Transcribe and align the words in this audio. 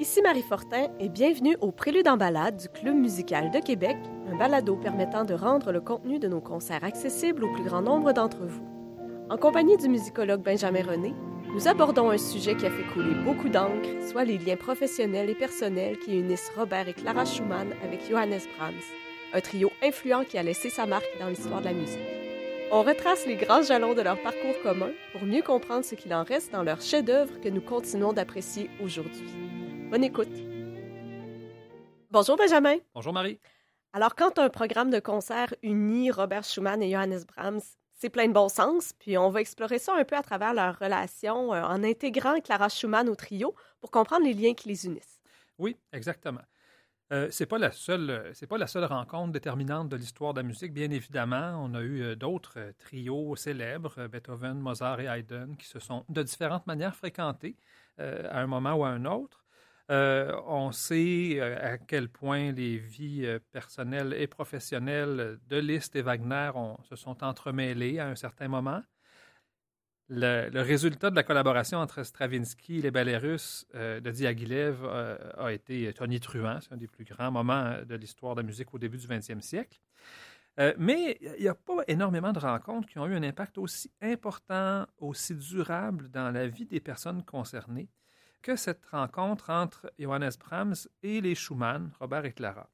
Ici 0.00 0.20
Marie 0.22 0.42
Fortin 0.42 0.88
et 0.98 1.08
bienvenue 1.08 1.56
au 1.60 1.70
Prélude 1.70 2.08
en 2.08 2.16
balade 2.16 2.56
du 2.56 2.68
Club 2.68 2.96
musical 2.96 3.52
de 3.52 3.60
Québec, 3.60 3.96
un 4.28 4.36
balado 4.36 4.74
permettant 4.74 5.24
de 5.24 5.34
rendre 5.34 5.70
le 5.70 5.80
contenu 5.80 6.18
de 6.18 6.26
nos 6.26 6.40
concerts 6.40 6.82
accessible 6.82 7.44
au 7.44 7.52
plus 7.52 7.62
grand 7.62 7.80
nombre 7.80 8.12
d'entre 8.12 8.44
vous. 8.44 8.64
En 9.30 9.36
compagnie 9.36 9.76
du 9.76 9.88
musicologue 9.88 10.42
Benjamin 10.42 10.82
René, 10.82 11.14
nous 11.54 11.68
abordons 11.68 12.10
un 12.10 12.18
sujet 12.18 12.56
qui 12.56 12.66
a 12.66 12.72
fait 12.72 12.92
couler 12.92 13.14
beaucoup 13.24 13.48
d'encre, 13.48 13.88
soit 14.10 14.24
les 14.24 14.36
liens 14.38 14.56
professionnels 14.56 15.30
et 15.30 15.36
personnels 15.36 15.96
qui 16.00 16.18
unissent 16.18 16.50
Robert 16.56 16.88
et 16.88 16.94
Clara 16.94 17.24
Schumann 17.24 17.72
avec 17.84 18.00
Johannes 18.10 18.40
Brahms, 18.58 18.74
un 19.32 19.40
trio 19.40 19.70
influent 19.80 20.24
qui 20.24 20.38
a 20.38 20.42
laissé 20.42 20.70
sa 20.70 20.86
marque 20.86 21.18
dans 21.20 21.28
l'histoire 21.28 21.60
de 21.60 21.66
la 21.66 21.72
musique. 21.72 22.00
On 22.72 22.82
retrace 22.82 23.26
les 23.26 23.36
grands 23.36 23.62
jalons 23.62 23.94
de 23.94 24.02
leur 24.02 24.20
parcours 24.20 24.60
commun 24.64 24.90
pour 25.12 25.22
mieux 25.22 25.42
comprendre 25.42 25.84
ce 25.84 25.94
qu'il 25.94 26.12
en 26.12 26.24
reste 26.24 26.52
dans 26.52 26.64
leur 26.64 26.80
chef-d'œuvre 26.80 27.40
que 27.40 27.48
nous 27.48 27.60
continuons 27.60 28.12
d'apprécier 28.12 28.68
aujourd'hui. 28.82 29.22
Bonne 29.90 30.04
écoute. 30.04 30.28
Bonjour 32.10 32.36
Benjamin. 32.36 32.76
Bonjour 32.94 33.12
Marie. 33.12 33.38
Alors, 33.92 34.14
quand 34.14 34.38
un 34.38 34.48
programme 34.48 34.90
de 34.90 34.98
concert 34.98 35.54
unit 35.62 36.10
Robert 36.10 36.44
Schumann 36.44 36.82
et 36.82 36.90
Johannes 36.90 37.24
Brahms, 37.36 37.60
c'est 37.92 38.10
plein 38.10 38.26
de 38.26 38.32
bon 38.32 38.48
sens, 38.48 38.92
puis 38.98 39.16
on 39.16 39.30
va 39.30 39.40
explorer 39.40 39.78
ça 39.78 39.94
un 39.96 40.04
peu 40.04 40.16
à 40.16 40.22
travers 40.22 40.52
leur 40.52 40.78
relation 40.78 41.54
euh, 41.54 41.62
en 41.62 41.84
intégrant 41.84 42.40
Clara 42.40 42.68
Schumann 42.68 43.08
au 43.08 43.14
trio 43.14 43.54
pour 43.80 43.90
comprendre 43.90 44.24
les 44.24 44.34
liens 44.34 44.54
qui 44.54 44.68
les 44.68 44.86
unissent. 44.86 45.20
Oui, 45.58 45.76
exactement. 45.92 46.42
Euh, 47.12 47.28
c'est 47.30 47.46
pas 47.46 47.58
la 47.58 47.70
seule, 47.70 48.30
c'est 48.32 48.46
pas 48.46 48.56
la 48.56 48.66
seule 48.66 48.86
rencontre 48.86 49.32
déterminante 49.32 49.88
de 49.88 49.96
l'histoire 49.96 50.32
de 50.32 50.40
la 50.40 50.46
musique. 50.46 50.72
Bien 50.72 50.90
évidemment, 50.90 51.62
on 51.62 51.74
a 51.74 51.80
eu 51.80 52.02
euh, 52.02 52.16
d'autres 52.16 52.58
euh, 52.58 52.72
trios 52.78 53.36
célèbres, 53.36 54.08
Beethoven, 54.08 54.58
Mozart 54.58 55.00
et 55.00 55.04
Haydn, 55.04 55.54
qui 55.56 55.66
se 55.66 55.78
sont 55.78 56.04
de 56.08 56.22
différentes 56.22 56.66
manières 56.66 56.96
fréquentés 56.96 57.56
à 57.98 58.40
un 58.40 58.48
moment 58.48 58.74
ou 58.74 58.84
à 58.84 58.88
un 58.88 59.04
autre. 59.04 59.43
On 59.88 60.72
sait 60.72 61.40
à 61.40 61.78
quel 61.78 62.08
point 62.08 62.52
les 62.52 62.78
vies 62.78 63.26
personnelles 63.52 64.14
et 64.14 64.26
professionnelles 64.26 65.38
de 65.46 65.56
Liszt 65.56 65.94
et 65.96 66.02
Wagner 66.02 66.50
se 66.88 66.96
sont 66.96 67.22
entremêlées 67.22 67.98
à 67.98 68.08
un 68.08 68.16
certain 68.16 68.48
moment. 68.48 68.82
Le, 70.08 70.60
résultat 70.60 71.10
de 71.10 71.16
la 71.16 71.22
collaboration 71.22 71.78
entre 71.78 72.02
Stravinsky 72.02 72.78
et 72.78 72.82
les 72.82 72.90
ballets 72.90 73.16
russes 73.16 73.66
euh, 73.74 74.00
de 74.00 74.10
Diaghilev 74.10 74.84
euh, 74.84 75.16
a 75.38 75.50
été 75.50 75.90
tonitruant. 75.94 76.60
C'est 76.60 76.74
un 76.74 76.76
des 76.76 76.88
plus 76.88 77.04
grands 77.04 77.30
moments 77.30 77.78
de 77.86 77.94
l'histoire 77.94 78.34
de 78.34 78.42
la 78.42 78.46
musique 78.46 78.74
au 78.74 78.78
début 78.78 78.98
du 78.98 79.06
20e 79.06 79.40
siècle. 79.40 79.80
Euh, 80.60 80.74
mais 80.76 81.18
il 81.38 81.42
n'y 81.42 81.48
a 81.48 81.54
pas 81.54 81.82
énormément 81.88 82.32
de 82.32 82.38
rencontres 82.38 82.86
qui 82.86 82.98
ont 82.98 83.06
eu 83.06 83.14
un 83.14 83.22
impact 83.22 83.56
aussi 83.56 83.90
important, 84.02 84.86
aussi 84.98 85.34
durable 85.34 86.10
dans 86.10 86.30
la 86.30 86.46
vie 86.48 86.66
des 86.66 86.80
personnes 86.80 87.24
concernées 87.24 87.88
que 88.44 88.56
cette 88.56 88.84
rencontre 88.86 89.48
entre 89.48 89.90
Johannes 89.98 90.30
Brahms 90.38 90.86
et 91.02 91.22
les 91.22 91.34
Schumann, 91.34 91.90
Robert 91.98 92.26
et 92.26 92.32
Clara. 92.32 92.68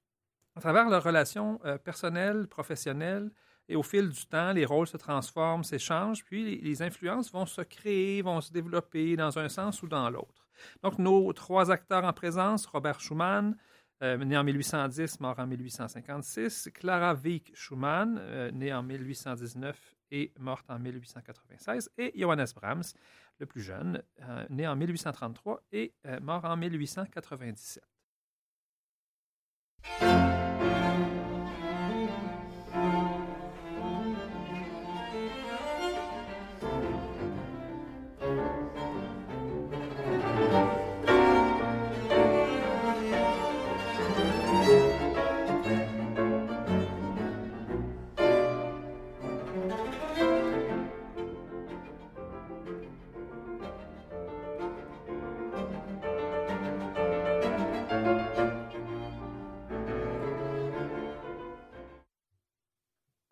À 0.56 0.60
travers 0.60 0.90
leurs 0.90 1.04
relations 1.04 1.60
personnelles, 1.84 2.48
professionnelles, 2.48 3.30
et 3.70 3.76
au 3.76 3.84
fil 3.84 4.10
du 4.10 4.26
temps, 4.26 4.52
les 4.52 4.64
rôles 4.64 4.88
se 4.88 4.96
transforment, 4.96 5.62
s'échangent, 5.62 6.24
puis 6.24 6.60
les, 6.60 6.82
influences 6.82 7.30
vont 7.30 7.46
se 7.46 7.62
créer, 7.62 8.20
vont 8.20 8.40
se 8.40 8.52
développer 8.52 9.14
dans 9.14 9.38
un 9.38 9.48
sens 9.48 9.80
ou 9.84 9.86
dans 9.86 10.10
l'autre. 10.10 10.48
Donc, 10.82 10.98
nos 10.98 11.32
trois 11.32 11.70
acteurs 11.70 12.04
en 12.04 12.12
présence, 12.12 12.66
Robert 12.66 12.98
Schumann, 12.98 13.56
euh, 14.02 14.16
né 14.16 14.36
en 14.36 14.42
1810, 14.42 15.20
mort 15.20 15.38
en 15.38 15.46
1856, 15.46 16.70
Clara 16.74 17.14
Wieck 17.14 17.52
Schumann, 17.54 18.18
euh, 18.18 18.50
née 18.50 18.74
en 18.74 18.82
1819 18.82 19.99
et 20.10 20.32
morte 20.38 20.70
en 20.70 20.78
1896, 20.78 21.90
et 21.98 22.12
Johannes 22.18 22.46
Brahms, 22.54 22.94
le 23.38 23.46
plus 23.46 23.62
jeune, 23.62 24.02
euh, 24.22 24.46
né 24.50 24.66
en 24.66 24.76
1833 24.76 25.62
et 25.72 25.92
mort 26.20 26.44
en 26.44 26.56
1897. 26.56 27.82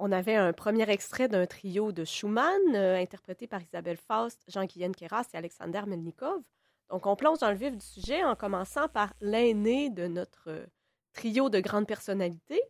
On 0.08 0.12
avait 0.12 0.36
un 0.36 0.54
premier 0.54 0.88
extrait 0.88 1.28
d'un 1.28 1.44
trio 1.44 1.92
de 1.92 2.02
Schumann, 2.02 2.74
euh, 2.74 2.96
interprété 2.96 3.46
par 3.46 3.60
Isabelle 3.60 3.98
Faust, 3.98 4.42
Jean-Guillaine 4.48 4.94
Keras 4.94 5.26
et 5.34 5.36
Alexander 5.36 5.82
Melnikov. 5.86 6.41
Donc, 6.88 7.04
on 7.04 7.14
plonge 7.14 7.41
dans 7.41 7.50
le 7.50 7.58
vif 7.58 7.76
du 7.76 7.84
sujet 7.84 8.24
en 8.24 8.34
commençant 8.34 8.88
par 8.88 9.12
l'aîné 9.20 9.91
de 9.91 10.06
notre 10.06 10.48
euh, 10.48 10.64
trio 11.12 11.50
de 11.50 11.60
grandes 11.60 11.86
personnalités, 11.86 12.62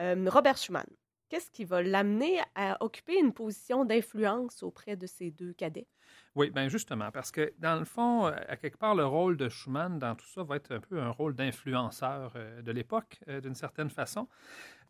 euh, 0.00 0.30
Robert 0.30 0.56
Schumann. 0.56 0.86
Qu'est-ce 1.28 1.50
qui 1.50 1.66
va 1.66 1.82
l'amener 1.82 2.40
à 2.54 2.82
occuper 2.82 3.18
une 3.18 3.34
position 3.34 3.84
d'influence 3.84 4.62
auprès 4.62 4.96
de 4.96 5.06
ces 5.06 5.30
deux 5.30 5.52
cadets? 5.52 5.88
Oui, 6.34 6.48
bien 6.48 6.68
justement, 6.68 7.10
parce 7.10 7.30
que 7.30 7.52
dans 7.58 7.78
le 7.78 7.84
fond, 7.84 8.24
à 8.24 8.56
quelque 8.56 8.78
part, 8.78 8.94
le 8.94 9.04
rôle 9.04 9.36
de 9.36 9.50
Schumann 9.50 9.98
dans 9.98 10.14
tout 10.14 10.26
ça 10.26 10.42
va 10.42 10.56
être 10.56 10.72
un 10.72 10.80
peu 10.80 10.98
un 10.98 11.10
rôle 11.10 11.34
d'influenceur 11.34 12.32
de 12.62 12.72
l'époque, 12.72 13.20
d'une 13.42 13.54
certaine 13.54 13.90
façon. 13.90 14.26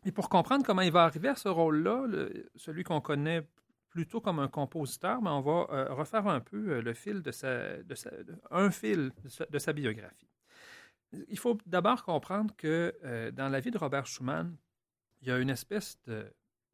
Et 0.05 0.11
pour 0.11 0.29
comprendre 0.29 0.65
comment 0.65 0.81
il 0.81 0.91
va 0.91 1.03
arriver 1.03 1.27
à 1.27 1.35
ce 1.35 1.49
rôle-là, 1.49 2.05
celui 2.55 2.83
qu'on 2.83 3.01
connaît 3.01 3.45
plutôt 3.89 4.21
comme 4.21 4.39
un 4.39 4.47
compositeur, 4.47 5.21
mais 5.21 5.29
on 5.29 5.41
va 5.41 5.67
euh, 5.71 5.93
refaire 5.93 6.27
un 6.27 6.39
peu 6.39 6.69
euh, 6.69 6.81
le 6.81 6.93
fil 6.93 7.21
de 7.21 7.31
sa, 7.31 7.77
de 7.77 7.95
un 8.51 8.71
fil 8.71 9.11
de 9.49 9.59
sa, 9.59 9.73
biographie. 9.73 10.29
Il 11.27 11.39
faut 11.39 11.57
d'abord 11.65 12.03
comprendre 12.03 12.55
que 12.55 12.95
euh, 13.03 13.31
dans 13.31 13.49
la 13.49 13.59
vie 13.59 13.71
de 13.71 13.77
Robert 13.77 14.05
Schumann, 14.05 14.55
il 15.21 15.27
y 15.27 15.31
a 15.31 15.39
une 15.39 15.49
espèce 15.49 15.99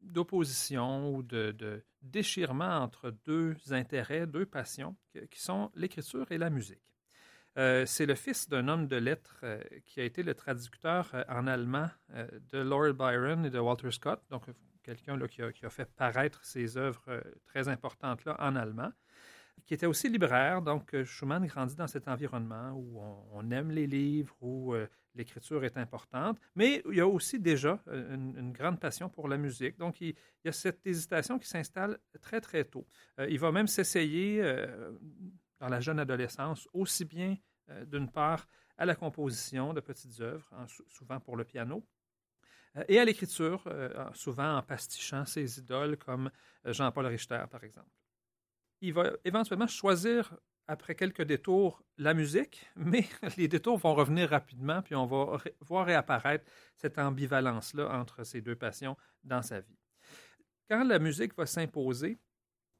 d'opposition 0.02 1.14
ou 1.14 1.22
de, 1.22 1.82
déchirement 2.02 2.78
entre 2.78 3.10
deux 3.24 3.56
intérêts, 3.70 4.26
deux 4.26 4.46
passions, 4.46 4.94
qui 5.30 5.40
sont 5.40 5.72
l'écriture 5.74 6.30
et 6.30 6.38
la 6.38 6.50
musique. 6.50 6.95
Euh, 7.58 7.86
c'est 7.86 8.04
le 8.04 8.14
fils 8.14 8.48
d'un 8.48 8.68
homme 8.68 8.86
de 8.86 8.96
lettres 8.96 9.38
euh, 9.42 9.58
qui 9.86 10.00
a 10.00 10.04
été 10.04 10.22
le 10.22 10.34
traducteur 10.34 11.10
euh, 11.14 11.24
en 11.28 11.46
allemand 11.46 11.88
de 12.52 12.58
Lord 12.58 12.92
Byron 12.92 13.46
et 13.46 13.50
de 13.50 13.58
Walter 13.58 13.90
Scott, 13.90 14.22
donc 14.30 14.44
quelqu'un 14.82 15.18
qui, 15.26 15.42
a 15.42 15.70
fait 15.70 15.90
paraître 15.96 16.44
ses 16.44 16.76
œuvres 16.76 17.22
très 17.44 17.68
importantes 17.68 18.24
là, 18.24 18.36
en 18.38 18.54
allemand, 18.54 18.92
qui 19.64 19.74
était 19.74 19.86
aussi 19.86 20.08
libraire. 20.08 20.62
Donc 20.62 20.94
Schumann 21.04 21.44
grandit 21.46 21.74
dans 21.74 21.88
cet 21.88 22.06
environnement 22.06 22.72
où 22.72 23.00
on, 23.32 23.50
aime 23.50 23.70
les 23.70 23.86
livres, 23.86 24.36
où 24.40 24.74
l'écriture 25.16 25.64
est 25.64 25.76
importante, 25.76 26.38
mais 26.54 26.82
il 26.88 26.96
y 26.96 27.00
a 27.00 27.08
aussi 27.08 27.40
déjà 27.40 27.82
une, 27.88 28.52
grande 28.52 28.78
passion 28.78 29.08
pour 29.08 29.28
la 29.28 29.36
musique. 29.36 29.76
Donc 29.76 30.00
il, 30.00 30.14
y 30.44 30.48
a 30.48 30.52
cette 30.52 30.86
hésitation 30.86 31.38
qui 31.38 31.48
s'installe 31.48 31.98
très 32.20 32.40
très 32.40 32.64
tôt. 32.64 32.86
il 33.28 33.40
va 33.40 33.50
même 33.50 33.66
s'essayer 33.66 34.40
dans 35.58 35.68
la 35.68 35.80
jeune 35.80 35.98
adolescence, 35.98 36.68
aussi 36.72 37.04
bien 37.04 37.36
euh, 37.70 37.84
d'une 37.84 38.10
part 38.10 38.46
à 38.78 38.84
la 38.84 38.94
composition 38.94 39.72
de 39.72 39.80
petites 39.80 40.20
œuvres, 40.20 40.48
souvent 40.88 41.18
pour 41.20 41.36
le 41.36 41.44
piano, 41.44 41.86
euh, 42.76 42.84
et 42.88 42.98
à 42.98 43.04
l'écriture, 43.04 43.62
euh, 43.66 43.90
souvent 44.12 44.56
en 44.56 44.62
pastichant 44.62 45.24
ses 45.24 45.58
idoles 45.58 45.96
comme 45.96 46.30
Jean-Paul 46.64 47.06
Richter, 47.06 47.44
par 47.50 47.64
exemple. 47.64 47.88
Il 48.80 48.92
va 48.92 49.12
éventuellement 49.24 49.66
choisir, 49.66 50.36
après 50.68 50.94
quelques 50.94 51.22
détours, 51.22 51.82
la 51.96 52.12
musique, 52.12 52.68
mais 52.76 53.06
les 53.36 53.48
détours 53.48 53.78
vont 53.78 53.94
revenir 53.94 54.30
rapidement, 54.30 54.82
puis 54.82 54.94
on 54.94 55.06
va 55.06 55.38
voir 55.60 55.86
réapparaître 55.86 56.44
cette 56.76 56.98
ambivalence-là 56.98 57.88
entre 57.98 58.24
ces 58.24 58.42
deux 58.42 58.56
passions 58.56 58.96
dans 59.24 59.42
sa 59.42 59.60
vie. 59.60 59.78
Quand 60.68 60.84
la 60.84 60.98
musique 60.98 61.36
va 61.36 61.46
s'imposer, 61.46 62.18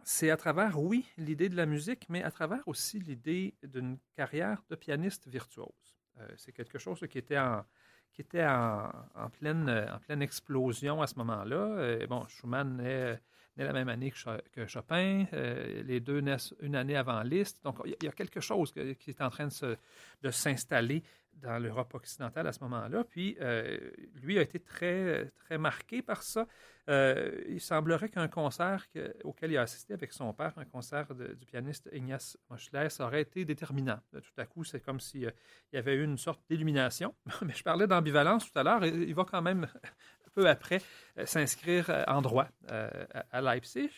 c'est 0.09 0.31
à 0.31 0.37
travers, 0.37 0.81
oui, 0.81 1.05
l'idée 1.19 1.49
de 1.49 1.57
la 1.57 1.67
musique, 1.67 2.07
mais 2.09 2.23
à 2.23 2.31
travers 2.31 2.67
aussi 2.69 3.01
l'idée 3.01 3.57
d'une 3.65 3.99
carrière 4.15 4.63
de 4.71 4.77
pianiste 4.77 5.27
virtuose. 5.27 5.99
Euh, 6.21 6.29
c'est 6.37 6.53
quelque 6.53 6.79
chose 6.79 7.05
qui 7.11 7.19
était 7.19 7.37
en, 7.37 7.65
qui 8.13 8.21
était 8.21 8.47
en, 8.47 9.29
pleine, 9.33 9.69
en 9.69 9.99
pleine 9.99 10.23
explosion 10.23 11.03
à 11.03 11.09
ce 11.09 11.17
moment-là. 11.17 11.57
Euh, 11.57 12.07
bon, 12.07 12.25
Schumann 12.29 12.79
est 12.79 13.21
la 13.57 13.73
même 13.73 13.89
année 13.89 14.13
que, 14.53 14.67
Chopin. 14.69 15.27
les 15.33 15.99
deux 15.99 16.21
naissent 16.21 16.55
une 16.61 16.77
année 16.77 16.97
avant 16.97 17.23
Liszt. 17.23 17.65
Donc, 17.65 17.79
il 17.85 17.97
y 18.01 18.09
a 18.09 18.13
quelque 18.13 18.41
chose 18.41 18.73
qui 18.73 19.11
est 19.11 19.21
en 19.21 19.31
train 19.31 19.49
de 19.49 20.31
s'installer 20.31 21.03
dans 21.37 21.59
l'Europe 21.59 21.95
occidentale 21.95 22.47
à 22.47 22.53
ce 22.53 22.61
moment-là. 22.61 23.05
Puis, 23.05 23.37
euh, 23.41 23.79
lui 24.23 24.39
a 24.39 24.43
été 24.43 24.59
très, 24.59 25.31
très 25.45 25.59
marqué 25.59 26.03
par 26.03 26.23
ça. 26.23 26.47
Euh, 26.89 27.43
il 27.49 27.61
semblerait 27.61 28.09
qu'un 28.09 28.29
concert 28.29 28.87
auquel 29.25 29.53
il 29.53 29.57
a 29.57 29.63
assisté 29.63 29.93
avec 29.93 30.13
son 30.13 30.33
père, 30.33 30.53
un 30.57 30.65
concert 30.65 31.15
du 31.15 31.47
pianiste 31.47 31.89
Ignace 31.93 32.39
Moschles, 32.49 32.89
aurait 33.01 33.23
été 33.23 33.45
déterminant. 33.45 33.99
Tout 34.13 34.41
à 34.41 34.47
coup, 34.47 34.65
c'est 34.65 34.81
comme 34.81 35.01
s'il 35.01 35.33
y 35.73 35.77
avait 35.77 35.95
eu 35.95 36.05
une 36.05 36.19
sorte 36.19 36.41
d'illumination. 36.49 37.15
Mais 37.43 37.55
je 37.55 37.63
parlais 37.63 37.87
d'ambivalence 37.87 38.51
tout 38.51 38.59
à 38.59 38.63
l'heure. 38.63 38.85
Il 38.85 39.15
va 39.15 39.25
quand 39.25 39.43
même, 39.43 39.67
peu 40.35 40.49
après, 40.49 40.81
euh, 41.19 41.27
s'inscrire 41.27 42.05
en 42.07 42.23
droit 42.23 42.49
à 42.69 43.41
Leipzig. 43.41 43.91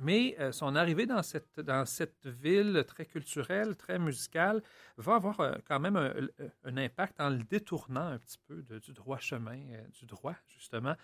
Mais 0.00 0.36
euh, 0.38 0.52
son 0.52 0.76
arrivée 0.76 1.06
dans 1.06 1.22
cette, 1.22 1.58
dans 1.58 1.84
cette 1.84 2.26
ville 2.26 2.84
très 2.86 3.04
culturelle, 3.04 3.76
très 3.76 3.98
musicale, 3.98 4.62
va 4.96 5.16
avoir 5.16 5.40
euh, 5.40 5.54
quand 5.66 5.80
même 5.80 5.96
un, 5.96 6.76
impact 6.76 7.20
en 7.20 7.30
le 7.30 7.42
détournant 7.42 8.06
un 8.06 8.18
petit 8.18 8.38
peu 8.46 8.62
du 8.62 8.92
droit 8.92 9.18
chemin, 9.18 9.58
euh, 9.72 9.82
du 9.98 10.06
droit, 10.06 10.36
justement. 10.46 10.94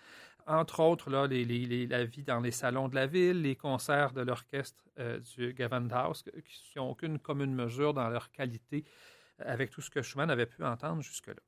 Entre 0.47 0.79
autres, 0.79 1.09
là, 1.09 1.27
la 1.27 2.05
vie 2.05 2.23
dans 2.23 2.39
les 2.39 2.51
salons 2.51 2.87
de 2.87 2.95
la 2.95 3.07
ville, 3.07 3.41
les 3.41 3.55
concerts 3.55 4.13
de 4.13 4.21
l'orchestre 4.21 4.85
du 5.35 5.55
Gewandhaus, 5.57 6.23
qui 6.45 6.77
n'ont 6.77 6.91
aucune 6.91 7.17
commune 7.17 7.53
mesure 7.53 7.95
dans 7.95 8.07
leur 8.09 8.31
qualité 8.31 8.85
avec 9.39 9.71
tout 9.71 9.81
ce 9.81 9.89
que 9.89 10.03
Schumann 10.03 10.29
avait 10.29 10.45
pu 10.45 10.63
entendre 10.63 11.01
jusque-là. 11.01 11.41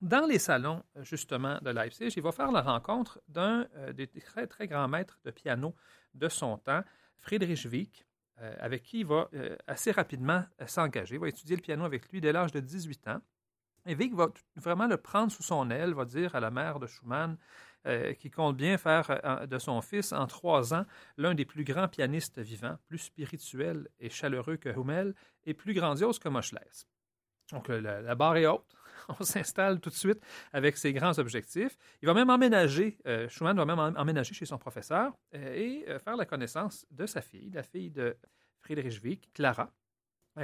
Dans 0.00 0.26
les 0.26 0.38
salons, 0.38 0.82
justement, 0.96 1.58
de 1.62 1.70
Leipzig, 1.70 2.12
il 2.16 2.22
va 2.22 2.32
faire 2.32 2.52
la 2.52 2.60
rencontre 2.60 3.20
d'un 3.28 3.66
des 3.94 4.06
très, 4.06 4.46
très 4.46 4.66
grands 4.66 4.88
maîtres 4.88 5.18
de 5.24 5.30
piano 5.30 5.74
de 6.14 6.28
son 6.28 6.58
temps, 6.58 6.82
Friedrich 7.18 7.66
Wieck, 7.70 8.06
euh, 8.40 8.54
avec 8.58 8.82
qui 8.82 9.00
il 9.00 9.06
va 9.06 9.28
euh, 9.34 9.56
assez 9.68 9.92
rapidement 9.92 10.42
euh, 10.60 10.66
s'engager. 10.66 11.14
Il 11.14 11.20
va 11.20 11.28
étudier 11.28 11.54
le 11.54 11.62
piano 11.62 11.84
avec 11.84 12.10
lui 12.10 12.20
dès 12.20 12.32
l'âge 12.32 12.50
de 12.50 12.58
18 12.58 13.06
ans. 13.08 13.20
Et 13.86 13.94
Wieck 13.94 14.12
va 14.14 14.28
vraiment 14.56 14.86
le 14.86 14.96
prendre 14.96 15.30
sous 15.30 15.44
son 15.44 15.70
aile, 15.70 15.94
va 15.94 16.04
dire 16.04 16.34
à 16.34 16.40
la 16.40 16.50
mère 16.50 16.80
de 16.80 16.86
Schumann, 16.86 17.36
qui 18.18 18.30
compte 18.30 18.56
bien 18.56 18.78
faire 18.78 19.46
de 19.46 19.58
son 19.58 19.82
fils, 19.82 20.14
en 20.14 20.26
trois 20.26 20.72
ans, 20.72 20.86
l'un 21.18 21.34
des 21.34 21.44
plus 21.44 21.64
grands 21.64 21.86
pianistes 21.86 22.38
vivants, 22.38 22.78
plus 22.88 22.96
spirituel 22.96 23.88
et 24.00 24.08
chaleureux 24.08 24.56
que 24.56 24.70
Hummel, 24.70 25.14
et 25.44 25.52
plus 25.52 25.74
grandiose 25.74 26.18
que 26.18 26.30
Moschles. 26.30 26.86
Donc 27.52 27.68
la 27.68 28.14
barre 28.14 28.36
est 28.36 28.46
haute. 28.46 28.74
on 29.20 29.24
s'installe 29.24 29.80
tout 29.80 29.90
de 29.90 29.94
suite 29.94 30.20
avec 30.52 30.76
ses 30.76 30.92
grands 30.92 31.18
objectifs. 31.18 31.76
Il 32.02 32.06
va 32.06 32.14
même 32.14 32.30
emménager, 32.30 32.98
euh, 33.06 33.28
Schumann 33.28 33.56
va 33.56 33.64
même 33.64 33.78
emménager 33.96 34.34
chez 34.34 34.46
son 34.46 34.58
professeur 34.58 35.12
euh, 35.34 35.54
et 35.54 35.84
euh, 35.88 35.98
faire 35.98 36.16
la 36.16 36.26
connaissance 36.26 36.86
de 36.90 37.06
sa 37.06 37.20
fille, 37.20 37.50
la 37.50 37.62
fille 37.62 37.90
de 37.90 38.16
Friedrich 38.60 39.02
Wieck, 39.02 39.30
Clara, 39.34 39.70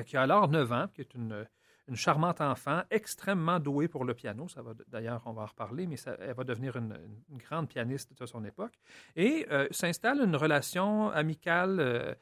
qui 0.04 0.16
a 0.16 0.22
alors 0.22 0.48
9 0.48 0.72
ans, 0.72 0.88
qui 0.94 1.00
est 1.00 1.14
une, 1.14 1.46
charmante 1.94 2.40
enfant, 2.40 2.82
extrêmement 2.90 3.58
douée 3.58 3.88
pour 3.88 4.04
le 4.04 4.14
piano. 4.14 4.46
Ça 4.46 4.62
va 4.62 4.74
d'ailleurs, 4.86 5.22
on 5.24 5.32
va 5.32 5.42
en 5.42 5.46
reparler, 5.46 5.88
mais 5.88 5.96
elle 6.20 6.34
va 6.34 6.44
devenir 6.44 6.76
une, 6.76 6.96
grande 7.30 7.68
pianiste 7.68 8.16
de 8.16 8.26
son 8.26 8.44
époque. 8.44 8.78
Et 9.16 9.48
s'installe 9.72 10.20
une 10.20 10.36
relation 10.36 11.10
amicale 11.10 12.16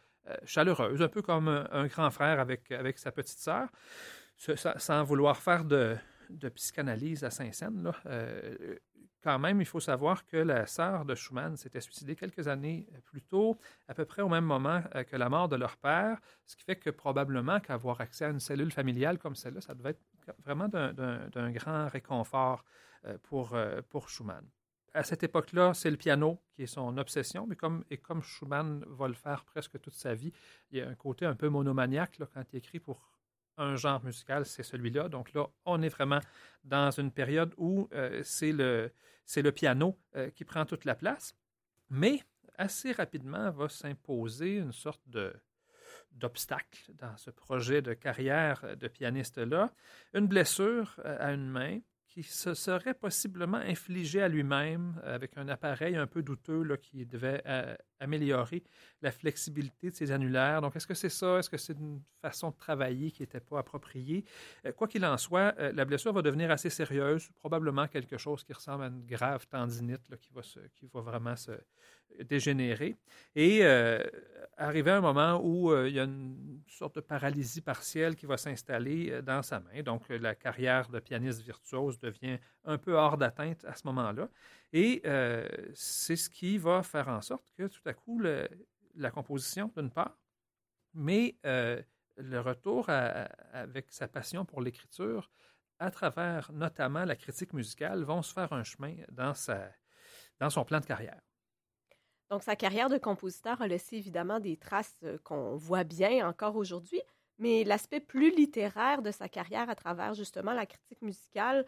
chaleureuse, 0.47 1.03
un 1.03 1.09
peu 1.09 1.21
comme 1.21 1.49
un, 1.49 1.87
grand 1.87 2.11
frère 2.11 2.41
avec, 2.41 2.73
avec 2.73 2.97
sa 2.97 3.13
petite 3.13 3.41
sœur, 3.41 3.69
sans 4.39 5.03
vouloir 5.05 5.37
faire 5.37 5.65
de, 5.65 5.97
psychanalyse 6.55 7.25
à 7.25 7.31
Saint-Saëns, 7.31 7.93
euh, 8.07 8.77
quand 9.23 9.39
même, 9.39 9.61
il 9.61 9.67
faut 9.67 9.81
savoir 9.81 10.25
que 10.27 10.37
la 10.37 10.67
sœur 10.67 11.05
de 11.05 11.15
Schumann 11.15 11.57
s'était 11.57 11.81
suicidée 11.81 12.15
quelques 12.15 12.47
années 12.47 12.87
plus 13.05 13.23
tôt, 13.23 13.59
à 13.89 13.95
peu 13.95 14.05
près 14.05 14.23
au 14.23 14.29
même 14.29 14.45
moment 14.45 14.81
euh, 14.95 15.03
que 15.03 15.17
la 15.17 15.29
mort 15.29 15.49
de 15.49 15.57
leur 15.57 15.77
père, 15.77 16.21
ce 16.47 16.55
qui 16.55 16.63
fait 16.63 16.77
que 16.77 16.91
probablement 16.91 17.59
qu'avoir 17.59 18.01
accès 18.01 18.27
à 18.27 18.29
une 18.29 18.41
cellule 18.41 18.71
familiale 18.71 19.19
comme 19.19 19.35
celle-là, 19.35 19.61
ça 19.61 19.75
devait 19.75 19.91
être 19.91 20.03
vraiment 20.45 20.69
d'un 20.69 21.51
grand 21.51 21.89
réconfort 21.89 22.65
euh, 23.07 23.19
pour, 23.25 23.57
pour 23.91 24.09
Schumann. 24.09 24.45
À 24.95 25.03
cette 25.03 25.23
époque-là, 25.23 25.75
c'est 25.75 25.91
le 25.91 25.97
piano 25.97 26.41
qui 26.55 26.63
est 26.63 26.67
son 26.67 26.97
obsession, 26.97 27.47
mais 27.47 27.57
comme, 27.57 27.85
et 27.91 27.99
comme 27.99 28.23
Schumann 28.23 28.85
va 28.87 29.09
le 29.09 29.15
faire 29.15 29.45
presque 29.45 29.81
toute 29.81 29.95
sa 29.95 30.15
vie, 30.15 30.33
il 30.71 30.79
y 30.79 30.81
a 30.81 30.89
un 30.89 30.95
côté 30.95 31.27
un 31.27 31.35
peu 31.35 31.49
monomaniaque 31.49 32.21
quand 32.33 32.43
il 32.53 32.57
écrit 32.57 32.81
pour 32.81 33.18
un 33.59 33.77
genre 33.77 34.03
musical, 34.05 34.47
c'est 34.47 34.63
celui-là. 34.63 35.09
Donc 35.09 35.33
là, 35.35 35.47
on 35.67 35.83
est 35.83 35.89
vraiment 35.89 36.21
dans 36.65 36.91
une 36.91 37.11
période 37.11 37.53
où 37.57 37.89
euh, 37.93 38.23
c'est 38.25 38.53
le, 38.53 38.93
piano 39.53 39.99
euh, 40.17 40.31
qui 40.31 40.45
prend 40.45 40.65
toute 40.65 40.85
la 40.85 40.95
place. 40.95 41.35
Mais 41.91 42.23
assez 42.57 42.93
rapidement 42.93 43.51
va 43.51 43.69
s'imposer 43.69 44.57
une 44.57 44.73
sorte 44.73 45.03
d'obstacle 46.13 46.93
dans 46.95 47.17
ce 47.17 47.31
projet 47.31 47.83
de 47.83 47.95
carrière 47.95 48.77
de 48.77 48.89
pianiste-là. 48.89 49.73
Une 50.15 50.27
blessure 50.27 50.95
euh, 51.05 51.17
à 51.21 51.33
une 51.33 51.49
main 51.49 51.81
qui 52.09 52.23
se 52.23 52.55
serait 52.55 52.95
possiblement 52.95 53.59
infligé 53.59 54.23
à 54.23 54.29
lui-même 54.29 55.01
avec 55.05 55.37
un 55.37 55.49
appareil 55.49 55.95
un 55.97 56.07
peu 56.07 56.23
douteux 56.23 56.65
qui 56.77 57.05
devait 57.05 57.43
améliorer 58.01 58.63
la 59.03 59.11
flexibilité 59.11 59.91
de 59.91 59.95
ses 59.95 60.11
annulaires. 60.11 60.61
Donc, 60.61 60.77
est-ce 60.77 60.87
que 60.87 60.95
c'est 60.95 61.09
ça? 61.09 61.39
Est-ce 61.39 61.51
que 61.51 61.57
c'est 61.57 61.75
une 61.75 62.01
façon 62.21 62.51
de 62.51 62.57
travailler 62.57 63.11
qui 63.11 63.23
n'était 63.23 63.41
pas 63.41 63.59
appropriée? 63.59 64.25
Euh, 64.67 64.73
quoi 64.73 64.89
qu'il 64.89 65.05
en 65.05 65.17
soit, 65.17 65.55
euh, 65.59 65.73
la 65.73 65.85
blessure 65.85 66.13
va 66.13 66.23
devenir 66.23 66.51
assez 66.51 66.71
sérieuse, 66.71 67.29
probablement 67.37 67.87
quelque 67.87 68.19
chose 68.19 68.43
qui 68.45 68.53
ressemble 68.53 68.85
à 68.85 68.87
une 68.89 69.05
grave 69.05 69.47
tendinite 69.47 70.17
qui, 70.17 70.31
va 70.33 70.43
qui 70.75 70.89
va 70.93 71.01
vraiment 71.01 71.37
se 71.37 71.53
dégénérer. 72.25 72.97
Et 73.37 73.61
euh, 73.63 74.03
arriver 74.57 74.91
à 74.91 74.97
un 74.97 75.01
moment 75.01 75.41
où 75.45 75.75
il 75.87 75.93
y 75.93 76.01
a 76.01 76.05
une 76.05 76.63
sorte 76.67 76.97
de 76.97 77.01
paralysie 77.01 77.61
partielle 77.61 78.17
qui 78.17 78.27
va 78.27 78.37
s'installer 78.37 79.23
dans 79.23 79.43
sa 79.43 79.61
main. 79.61 79.83
Donc, 79.83 80.09
la 80.09 80.35
carrière 80.35 80.89
de 80.89 80.99
pianiste 81.01 81.43
virtuose 81.43 81.99
devient 81.99 82.39
un 82.65 82.79
peu 82.79 82.95
hors 82.95 83.19
d'atteinte 83.19 83.65
à 83.67 83.75
ce 83.75 83.87
moment-là. 83.87 84.29
Et 84.73 85.03
c'est 85.75 86.17
ce 86.17 86.31
qui 86.31 86.59
va 86.59 86.83
faire 86.83 87.09
en 87.09 87.21
sorte 87.21 87.45
que 87.57 87.67
tout 87.67 87.88
à 87.89 87.95
coup, 87.95 88.21
la 88.21 89.11
composition, 89.11 89.73
d'une 89.77 89.91
part, 89.91 90.19
mais 90.95 91.37
euh, 91.47 91.83
le 92.17 92.41
retour 92.41 92.89
avec 92.89 93.91
sa 93.91 94.09
passion 94.09 94.45
pour 94.45 94.61
l'écriture, 94.61 95.31
à 95.79 95.91
travers 95.91 96.51
notamment 96.53 97.05
la 97.05 97.17
critique 97.17 97.53
musicale, 97.53 98.03
vont 98.05 98.23
se 98.23 98.33
faire 98.33 98.53
un 98.53 98.65
chemin 98.65 98.97
dans, 99.11 99.35
sa, 99.35 99.71
dans 100.41 100.51
son 100.51 100.65
plan 100.65 100.81
de 100.81 100.87
carrière. 100.87 101.21
Donc, 102.31 102.43
sa 102.43 102.57
carrière 102.57 102.91
de 102.91 102.99
compositeur 102.99 103.63
a 103.63 103.67
laissé 103.67 103.97
évidemment 103.97 104.39
des 104.39 104.57
traces 104.57 105.01
euh, 105.05 105.19
qu'on 105.25 105.57
voit 105.57 105.85
bien 105.85 106.29
encore 106.29 106.57
aujourd'hui, 106.57 107.01
mais 107.39 107.65
l'aspect 107.65 108.01
plus 108.01 108.35
littéraire 108.35 109.01
de 109.01 109.11
sa 109.11 109.29
carrière 109.29 109.71
à 109.71 109.75
travers 109.75 110.15
justement 110.15 110.53
la 110.53 110.67
critique 110.67 111.01
musicale 111.03 111.65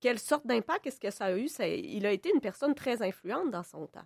quelle 0.00 0.18
sorte 0.18 0.46
d'impact 0.46 0.86
est-ce 0.86 1.00
que 1.00 1.10
ça 1.10 1.26
a 1.26 1.36
eu? 1.36 1.48
il 1.60 2.06
a 2.06 2.12
été 2.12 2.30
une 2.34 2.40
personne 2.40 2.74
très 2.74 3.02
influente 3.02 3.50
dans 3.50 3.62
son 3.62 3.86
temps. 3.86 4.04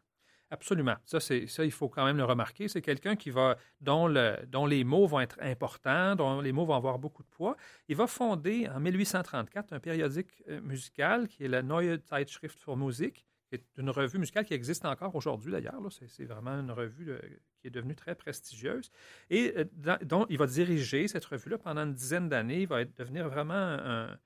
Absolument. 0.52 0.96
Ça, 1.04 1.20
c'est, 1.20 1.46
ça, 1.46 1.64
il 1.64 1.70
faut 1.70 1.88
quand 1.88 2.04
même 2.04 2.16
le 2.16 2.24
remarquer. 2.24 2.66
C'est 2.66 2.82
quelqu'un 2.82 3.14
qui 3.14 3.30
va, 3.30 3.56
dont, 3.80 4.08
le, 4.08 4.36
dont 4.48 4.66
les 4.66 4.82
mots 4.82 5.06
vont 5.06 5.20
être 5.20 5.38
importants, 5.40 6.16
dont 6.16 6.40
les 6.40 6.50
mots 6.50 6.66
vont 6.66 6.74
avoir 6.74 6.98
beaucoup 6.98 7.22
de 7.22 7.28
poids. 7.28 7.56
Il 7.88 7.94
va 7.94 8.08
fonder 8.08 8.68
en 8.68 8.80
1834 8.80 9.72
un 9.72 9.78
périodique 9.78 10.42
euh, 10.48 10.60
musical 10.60 11.28
qui 11.28 11.44
est 11.44 11.48
la 11.48 11.62
Neue 11.62 12.00
Zeitschrift 12.04 12.58
für 12.58 12.76
Musik, 12.76 13.24
qui 13.48 13.54
est 13.54 13.64
une 13.78 13.90
revue 13.90 14.18
musicale 14.18 14.44
qui 14.44 14.54
existe 14.54 14.84
encore 14.84 15.14
aujourd'hui 15.14 15.52
d'ailleurs. 15.52 15.80
C'est, 15.90 16.24
vraiment 16.24 16.58
une 16.58 16.72
revue 16.72 17.16
qui 17.60 17.68
est 17.68 17.70
devenue 17.70 17.94
très 17.94 18.16
prestigieuse. 18.16 18.90
Et 19.30 19.54
euh, 19.56 19.96
dont 20.02 20.26
il 20.28 20.36
va 20.36 20.46
diriger 20.46 21.06
cette 21.06 21.26
revue-là 21.26 21.58
pendant 21.58 21.82
une 21.82 21.94
dizaine 21.94 22.28
d'années. 22.28 22.62
Il 22.62 22.68
va 22.68 22.84
devenir 22.84 23.28
vraiment 23.28 23.54
un, 23.54 24.18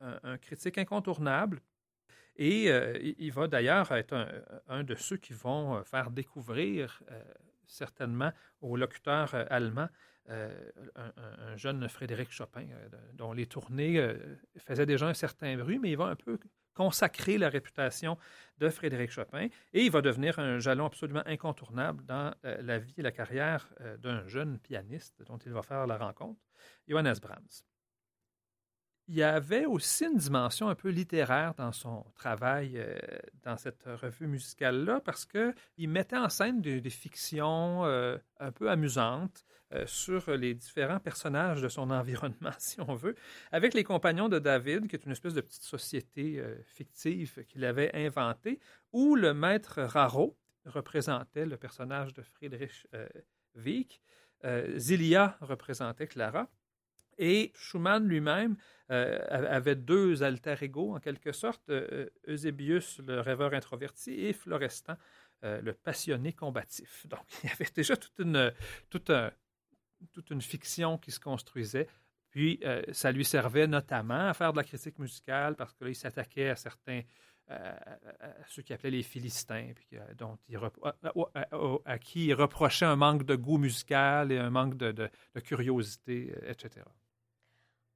un, 0.00 0.38
critique 0.38 0.78
incontournable. 0.78 1.60
Et 2.36 2.70
euh, 2.70 2.98
il 3.18 3.32
va 3.32 3.46
d'ailleurs 3.46 3.92
être 3.92 4.26
un, 4.68 4.84
de 4.84 4.94
ceux 4.94 5.16
qui 5.16 5.32
vont 5.32 5.76
euh, 5.76 5.82
faire 5.82 6.10
découvrir 6.10 7.02
euh, 7.10 7.22
certainement 7.66 8.32
aux 8.60 8.76
locuteurs 8.76 9.34
allemands 9.50 9.88
un, 10.28 11.56
jeune 11.56 11.88
Frédéric 11.88 12.30
Chopin, 12.30 12.66
dont 13.14 13.32
les 13.32 13.46
tournées 13.46 14.14
faisaient 14.56 14.86
déjà 14.86 15.08
un 15.08 15.14
certain 15.14 15.56
bruit, 15.56 15.80
mais 15.80 15.90
il 15.90 15.96
va 15.96 16.04
un 16.04 16.14
peu 16.14 16.38
consacrer 16.74 17.38
la 17.38 17.48
réputation 17.48 18.16
de 18.58 18.68
Frédéric 18.68 19.10
Chopin. 19.10 19.48
Et 19.72 19.84
il 19.84 19.90
va 19.90 20.00
devenir 20.00 20.38
un 20.38 20.60
jalon 20.60 20.86
absolument 20.86 21.24
incontournable 21.26 22.04
dans 22.04 22.32
la 22.44 22.78
vie 22.78 22.94
et 22.98 23.02
la 23.02 23.10
carrière 23.10 23.68
d'un 23.98 24.24
jeune 24.28 24.60
pianiste 24.60 25.24
dont 25.24 25.38
il 25.38 25.52
va 25.52 25.62
faire 25.62 25.88
la 25.88 25.98
rencontre, 25.98 26.40
Johannes 26.86 27.18
Brahms 27.20 27.64
il 29.08 29.16
y 29.16 29.22
avait 29.22 29.66
aussi 29.66 30.04
une 30.04 30.16
dimension 30.16 30.68
un 30.68 30.74
peu 30.74 30.88
littéraire 30.88 31.54
dans 31.54 31.72
son 31.72 32.04
travail 32.14 32.72
euh, 32.76 32.96
dans 33.42 33.56
cette 33.56 33.84
revue 33.84 34.26
musicale-là, 34.26 35.00
parce 35.00 35.26
qu'il 35.26 35.88
mettait 35.88 36.16
en 36.16 36.28
scène 36.28 36.60
des, 36.60 36.80
fictions 36.90 37.84
euh, 37.84 38.16
un 38.38 38.52
peu 38.52 38.70
amusantes 38.70 39.44
euh, 39.72 39.84
sur 39.86 40.30
les 40.36 40.54
différents 40.54 41.00
personnages 41.00 41.60
de 41.60 41.68
son 41.68 41.90
environnement, 42.00 42.52
si 42.58 42.80
on 42.80 42.94
veut, 42.94 43.16
avec 43.50 43.74
les 43.74 43.82
compagnons 43.82 44.28
de 44.28 44.38
David, 44.38 44.86
qui 44.88 44.96
est 44.96 45.04
une 45.04 45.12
espèce 45.12 45.34
de 45.34 45.40
petite 45.40 45.64
société 45.64 46.42
fictive 46.66 47.44
qu'il 47.46 47.64
avait 47.64 47.94
inventée, 47.94 48.60
ou 48.92 49.16
le 49.16 49.34
maître 49.34 49.82
Raro, 49.82 50.36
représentait 50.64 51.44
le 51.44 51.56
personnage 51.56 52.14
de 52.14 52.22
Friedrich 52.22 52.86
Wieck. 53.56 54.00
Zilia 54.76 55.36
représentait 55.40 56.06
Clara. 56.06 56.48
Et 57.18 57.52
Schumann 57.54 58.06
lui-même 58.06 58.56
avait 58.88 59.76
deux 59.76 60.22
alter 60.22 60.56
ego, 60.60 60.94
en 60.94 61.00
quelque 61.00 61.32
sorte, 61.32 61.70
Eusebius, 62.28 62.98
le 62.98 63.20
rêveur 63.20 63.54
introverti, 63.54 64.26
et 64.26 64.34
Florestan, 64.34 64.96
le 65.42 65.72
passionné 65.72 66.34
combatif. 66.34 67.06
Donc, 67.08 67.24
il 67.42 67.48
y 67.48 67.52
avait 67.52 67.70
déjà 67.74 67.96
toute 67.96 68.18
une, 68.18 68.52
toute, 68.90 69.10
une 70.30 70.42
fiction 70.42 70.98
qui 70.98 71.10
se 71.10 71.20
construisait 71.20 71.88
puis, 72.32 72.58
euh, 72.64 72.82
ça 72.92 73.12
lui 73.12 73.26
servait 73.26 73.66
notamment 73.66 74.28
à 74.28 74.34
faire 74.34 74.52
de 74.52 74.56
la 74.56 74.64
critique 74.64 74.98
musicale 74.98 75.54
parce 75.54 75.74
que 75.74 75.84
là, 75.84 75.90
il 75.90 75.94
s'attaquait 75.94 76.48
à 76.48 76.56
certains, 76.56 77.02
euh, 77.50 77.74
ceux 78.48 78.62
qui 78.62 78.72
appelaient 78.72 78.90
les 78.90 79.02
Philistins, 79.02 79.72
puis 79.74 79.98
à, 79.98 81.98
qui 81.98 82.26
il 82.26 82.34
reprochait 82.34 82.86
un 82.86 82.96
manque 82.96 83.24
de 83.24 83.36
goût 83.36 83.58
musical 83.58 84.32
et 84.32 84.38
un 84.38 84.48
manque 84.48 84.78
de, 84.78 85.10
curiosité, 85.44 86.34
euh, 86.34 86.50
etc. 86.50 86.86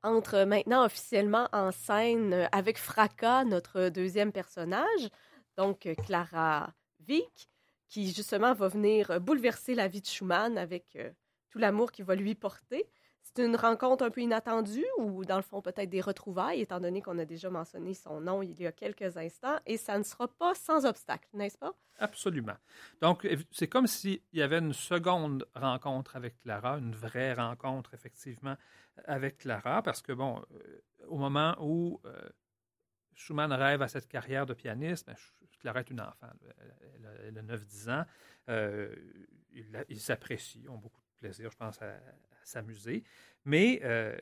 Entre 0.07 0.45
maintenant 0.45 0.85
officiellement 0.85 1.49
en 1.53 1.73
scène 1.73 2.49
avec 2.53 2.79
fracas 2.79 3.43
notre 3.43 3.89
deuxième 3.89 4.31
personnage, 4.31 5.11
donc 5.57 5.89
Clara 6.05 6.73
Wieck, 7.09 7.49
qui 7.89 8.13
justement 8.13 8.55
va 8.55 8.69
venir 8.69 9.21
bouleverser 9.21 9.75
la 9.75 9.89
vie 9.89 10.01
de 10.01 10.07
Schumann 10.07 10.59
avec 10.59 10.97
tout 11.51 11.59
l'amour 11.59 11.91
qu'il 11.91 12.05
va 12.05 12.15
lui 12.15 12.37
porter 12.37 12.89
c'est 13.26 13.45
une 13.45 13.56
rencontre 13.56 14.04
un 14.04 14.11
peu 14.11 14.21
inattendue 14.21 14.87
ou, 14.99 15.25
dans 15.25 15.37
le 15.37 15.42
fond, 15.42 15.61
peut-être 15.61 15.90
des 15.90 16.00
retrouvailles, 16.00 16.61
étant 16.61 16.80
donné 16.80 17.02
qu'on 17.02 17.18
a 17.18 17.25
déjà 17.25 17.50
mentionné 17.50 17.92
son 17.92 18.21
nom 18.21 18.40
il 18.42 18.61
y 18.61 18.66
a 18.66 18.73
quelques 18.73 19.16
instants, 19.16 19.59
et 19.66 19.76
ça 19.76 19.99
ne 19.99 20.04
sera 20.04 20.28
pas 20.28 20.54
sans 20.54 20.87
obstacle, 20.87 21.28
n'est-ce 21.33 21.59
pas? 21.59 21.75
Absolument. 21.99 22.56
Donc, 23.00 23.26
c'est 23.50 23.66
comme 23.66 23.87
s'il 23.87 24.21
y 24.33 24.42
avait 24.42 24.59
une 24.59 24.73
seconde 24.73 25.47
rencontre 25.54 26.14
avec 26.14 26.38
Clara, 26.42 26.78
une 26.78 26.95
vraie 26.95 27.33
rencontre, 27.33 27.95
effectivement, 27.95 28.56
avec 29.06 29.38
Clara, 29.38 29.83
parce 29.83 30.02
que, 30.02 30.12
bon, 30.12 30.42
euh, 30.52 30.83
au 31.09 31.16
moment 31.16 31.56
où 31.61 32.00
euh, 32.04 32.28
Schumann 33.14 33.52
rêve 33.52 33.83
à 33.83 33.88
cette 33.88 34.09
carrière 34.09 34.47
de 34.47 34.54
pianiste, 34.54 35.06
ben, 35.06 35.16
Clara 35.59 35.80
est 35.80 35.90
une 35.90 36.00
enfant, 36.00 36.28
elle, 37.25 37.38
a 37.38 37.42
9-10 37.42 37.90
ans, 37.90 38.04
euh, 38.50 38.95
ils 39.88 40.00
s'apprécient, 40.00 40.71
ont 40.71 40.78
beaucoup 40.78 41.00
de 41.00 41.18
plaisir, 41.18 41.50
je 41.50 41.56
pense, 41.56 41.80
à, 41.83 41.97
s'amuser. 42.47 43.05
Mais 43.45 43.81
euh, 43.85 44.17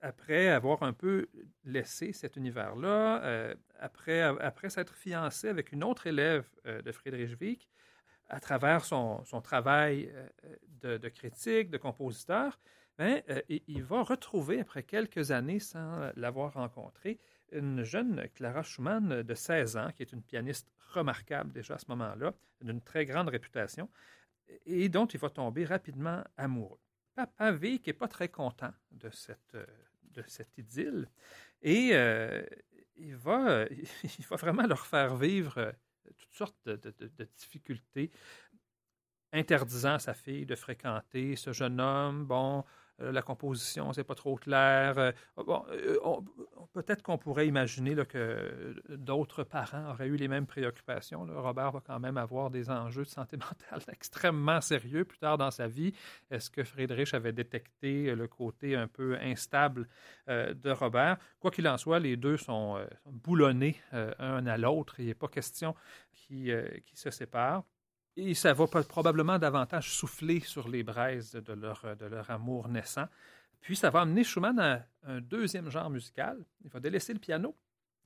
après 0.00 0.48
avoir 0.48 0.82
un 0.82 0.92
peu 0.92 1.28
laissé 1.64 2.12
cet 2.12 2.36
univers-là, 2.36 3.22
euh, 3.24 3.54
après, 3.78 4.20
après 4.20 4.70
s'être 4.70 4.94
fiancé 4.94 5.48
avec 5.48 5.72
une 5.72 5.84
autre 5.84 6.06
élève 6.06 6.48
euh, 6.66 6.82
de 6.82 6.92
Friedrich 6.92 7.40
Wieck, 7.40 7.68
à 8.28 8.40
travers 8.40 8.84
son, 8.84 9.22
son 9.24 9.42
travail 9.42 10.10
de, 10.80 11.08
critique, 11.08 11.70
de 11.70 11.76
compositeur, 11.76 12.58
ben, 12.96 13.22
il, 13.48 13.82
va 13.82 14.02
retrouver, 14.02 14.60
après 14.60 14.82
quelques 14.84 15.32
années 15.32 15.58
sans 15.58 16.10
l'avoir 16.16 16.54
rencontrée, 16.54 17.18
une 17.52 17.82
jeune 17.82 18.26
Clara 18.34 18.62
Schumann 18.62 19.22
de 19.22 19.34
16 19.34 19.76
ans, 19.76 19.90
qui 19.94 20.02
est 20.02 20.12
une 20.12 20.22
pianiste 20.22 20.66
remarquable 20.94 21.52
déjà 21.52 21.74
à 21.74 21.78
ce 21.78 21.86
moment-là, 21.88 22.32
d'une 22.62 22.80
très 22.80 23.04
grande 23.04 23.28
réputation, 23.28 23.90
et 24.64 24.88
dont 24.88 25.06
il 25.06 25.20
va 25.20 25.28
tomber 25.28 25.66
rapidement 25.66 26.24
amoureux. 26.38 26.80
Papa 27.14 27.52
V 27.52 27.78
qui 27.78 27.90
n'est 27.90 27.94
pas 27.94 28.08
très 28.08 28.28
content 28.28 28.72
de 28.90 29.10
cette, 29.10 29.54
euh, 29.54 29.66
de 30.04 30.24
idylle. 30.56 31.08
Et 31.62 31.90
euh, 31.92 32.44
il, 32.96 33.14
va, 33.16 33.66
vraiment 34.36 34.66
leur 34.66 34.86
faire 34.86 35.16
vivre 35.16 35.58
euh, 35.58 35.72
toutes 36.18 36.34
sortes 36.34 36.56
de, 36.66 36.76
de, 36.76 37.28
difficultés, 37.36 38.10
interdisant 39.32 39.94
à 39.94 39.98
sa 39.98 40.14
fille 40.14 40.46
de 40.46 40.54
fréquenter 40.54 41.36
ce 41.36 41.52
jeune 41.52 41.80
homme. 41.80 42.26
Bon, 42.26 42.64
la 43.10 43.22
composition, 43.22 43.92
c'est 43.92 44.04
pas 44.04 44.14
trop 44.14 44.36
clair. 44.36 44.98
Euh, 44.98 45.12
bon, 45.36 45.64
euh, 45.70 45.96
peut-être 46.72 47.02
qu'on 47.02 47.18
pourrait 47.18 47.46
imaginer 47.46 47.94
que 48.06 48.74
d'autres 48.88 49.44
parents 49.44 49.90
auraient 49.90 50.06
eu 50.06 50.16
les 50.16 50.28
mêmes 50.28 50.46
préoccupations. 50.46 51.26
Robert 51.28 51.72
va 51.72 51.80
quand 51.80 51.98
même 51.98 52.16
avoir 52.16 52.50
des 52.50 52.70
enjeux 52.70 53.04
de 53.04 53.08
santé 53.08 53.36
mentale 53.70 53.82
extrêmement 53.92 54.60
sérieux 54.60 55.04
plus 55.04 55.18
tard 55.18 55.38
dans 55.38 55.50
sa 55.50 55.66
vie. 55.66 55.92
Est-ce 56.30 56.50
que 56.50 56.64
Friedrich 56.64 57.14
avait 57.14 57.32
détecté 57.32 58.14
le 58.14 58.28
côté 58.28 58.76
un 58.76 58.86
peu 58.86 59.16
instable 59.20 59.88
de 60.28 60.70
Robert? 60.70 61.18
Quoi 61.40 61.50
qu'il 61.50 61.66
en 61.68 61.78
soit, 61.78 61.98
les 61.98 62.16
deux 62.16 62.36
sont 62.36 62.78
boulonnés 63.06 63.80
un 63.92 64.46
à 64.46 64.56
l'autre. 64.56 64.94
Il 64.98 65.06
n'est 65.06 65.14
pas 65.14 65.28
question 65.28 65.74
qu'ils 66.12 66.82
se 66.94 67.10
séparent. 67.10 67.64
Et 68.16 68.34
ça 68.34 68.52
va 68.52 68.66
probablement 68.66 69.38
davantage 69.38 69.94
souffler 69.94 70.40
sur 70.40 70.68
les 70.68 70.82
braises 70.82 71.32
de 71.32 71.52
leur, 71.54 72.30
amour 72.30 72.68
naissant. 72.68 73.06
Puis 73.60 73.76
ça 73.76 73.90
va 73.90 74.02
amener 74.02 74.24
Schumann 74.24 74.58
à 74.58 74.86
un 75.04 75.20
deuxième 75.20 75.70
genre 75.70 75.88
musical. 75.88 76.44
Il 76.64 76.70
va 76.70 76.80
délaisser 76.80 77.14
le 77.14 77.20
piano. 77.20 77.56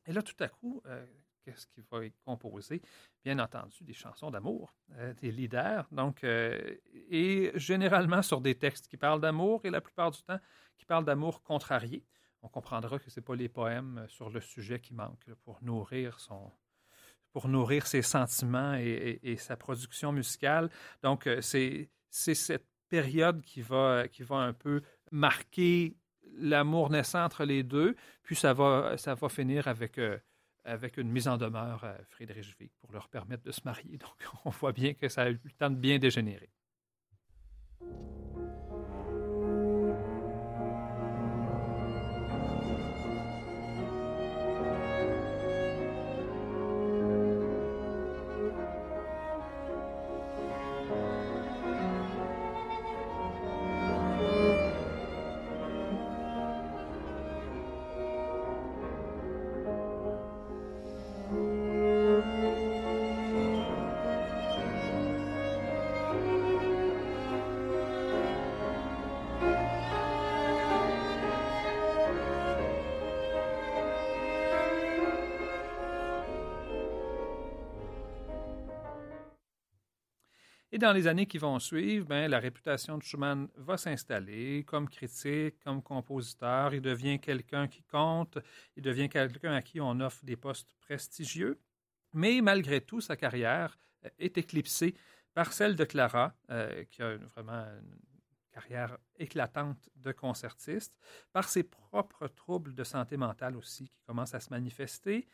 Et 0.07 0.13
là, 0.13 0.23
tout 0.23 0.37
à 0.39 0.49
coup, 0.49 0.81
euh, 0.87 1.05
qu'est-ce 1.43 1.67
qu'il 1.67 1.83
va 1.91 2.01
composer? 2.25 2.81
Bien 3.25 3.39
entendu, 3.41 3.83
des 3.83 3.95
chansons 3.95 4.31
d'amour, 4.31 4.75
euh, 4.93 5.13
des 5.15 5.33
leaders. 5.33 5.89
Donc, 5.91 6.23
euh, 6.23 6.77
et 7.11 7.51
généralement 7.57 8.23
sur 8.23 8.41
des 8.41 8.55
textes 8.55 8.87
qui 8.87 8.97
parlent 8.97 9.21
d'amour 9.21 9.63
et 9.65 9.71
la 9.71 9.81
plupart 9.81 10.13
du 10.13 10.23
temps 10.23 10.39
qui 10.79 10.85
parlent 10.85 11.05
d'amour 11.05 11.43
contrarié. 11.43 12.05
On 12.43 12.49
comprendra 12.49 13.01
que 13.01 13.11
ce 13.11 13.19
n'est 13.19 13.25
pas 13.25 13.35
les 13.35 13.49
poèmes 13.49 14.05
sur 14.09 14.31
le 14.31 14.41
sujet 14.41 14.79
qui 14.79 14.95
manquent 14.95 15.35
pour 15.43 15.59
nourrir 15.65 16.21
son, 16.21 16.53
pour 17.37 17.49
nourrir 17.49 17.87
ses 17.87 18.01
sentiments 18.01 18.73
et, 18.77 19.37
sa 19.37 19.59
production 19.59 20.11
musicale. 20.11 20.71
Donc, 21.03 21.27
euh, 21.27 21.43
c'est 21.43 21.91
cette 22.09 22.65
période 22.89 23.43
qui 23.43 23.61
va, 23.61 24.09
qui 24.09 24.23
va 24.23 24.37
un 24.37 24.55
peu 24.55 24.81
marquer 25.13 25.99
l'amour 26.39 26.89
naissant 26.89 27.23
entre 27.25 27.45
les 27.45 27.63
deux, 27.63 27.95
puis 28.23 28.37
ça 28.37 28.55
va, 28.55 28.97
ça 28.97 29.15
va 29.15 29.29
finir 29.29 29.69
avec, 29.69 29.99
euh, 29.99 30.17
avec 30.65 30.97
une 30.97 31.11
mise 31.11 31.29
en 31.29 31.37
demeure 31.37 31.85
à 31.85 31.97
Friedrich 32.09 32.57
Wieck 32.59 32.73
pour 32.81 32.91
leur 32.91 33.07
permettre 33.11 33.43
de 33.43 33.53
se 33.53 33.61
marier. 33.67 33.99
Donc, 33.99 34.17
on 34.47 34.49
voit 34.49 34.73
bien 34.73 34.95
que 34.95 35.11
ça 35.11 35.25
a 35.25 35.29
eu 35.29 35.39
le 35.45 35.51
temps 35.51 35.69
de 35.69 35.77
bien 35.77 35.99
dégénérer. 35.99 36.49
Et 80.73 80.79
dans 80.79 80.93
les 80.93 81.07
années 81.07 81.27
qui 81.27 81.39
vont 81.39 81.59
suivre, 81.61 82.07
ben, 82.07 82.29
la 82.29 82.41
réputation 82.41 82.99
de 82.99 83.03
Schumann 83.03 83.49
va 83.57 83.77
s'installer 83.77 84.65
comme 84.65 84.89
critique, 84.89 85.61
comme 85.63 85.81
compositeur. 85.81 86.75
Il 86.75 86.83
devient 86.83 87.21
quelqu'un 87.21 87.69
qui 87.69 87.83
compte, 87.85 88.39
il 88.77 88.83
devient 88.83 89.09
quelqu'un 89.09 89.55
à 89.55 89.63
qui 89.63 89.81
on 89.81 90.01
offre 90.01 90.25
des 90.25 90.37
postes 90.37 90.75
prestigieux. 90.81 91.61
Mais 92.13 92.41
malgré 92.41 92.81
tout, 92.81 93.01
sa 93.01 93.17
carrière 93.17 93.79
euh, 94.05 94.09
est 94.19 94.39
éclipsée 94.39 94.95
par 95.35 95.53
celle 95.53 95.77
de 95.77 95.85
Clara, 95.85 96.35
euh, 96.51 96.85
qui 96.91 97.03
a 97.03 97.17
vraiment 97.17 97.65
une 97.81 97.99
carrière 98.51 98.97
éclatante 99.19 99.89
de 99.97 100.13
concertiste, 100.13 100.99
par 101.33 101.49
ses 101.49 101.63
propres 101.63 102.27
troubles 102.27 102.75
de 102.75 102.85
santé 102.85 103.17
mentale 103.17 103.57
aussi 103.57 103.89
qui 103.89 104.01
commencent 104.07 104.35
à 104.35 104.41
se 104.41 104.51
manifester. 104.51 105.29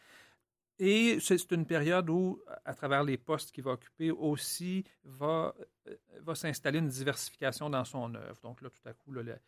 Et 0.79 1.19
c'est 1.21 1.51
une 1.53 1.67
période 1.67 2.09
où, 2.09 2.41
à 2.65 2.75
travers 2.75 3.05
les 3.05 3.19
postes 3.19 3.53
qu'il 3.53 3.65
va 3.65 3.73
occuper 3.73 4.11
aussi, 4.11 4.85
va, 5.05 5.55
euh, 5.89 5.97
va 6.21 6.35
s'installer 6.35 6.79
une 6.79 6.89
diversification 6.89 7.69
dans 7.69 7.85
son 7.85 8.15
œuvre. 8.15 8.41
Donc 8.43 8.63
là, 8.63 8.71
tout 8.71 8.89
à 8.89 8.93
coup, 8.95 9.13
le, 9.13 9.39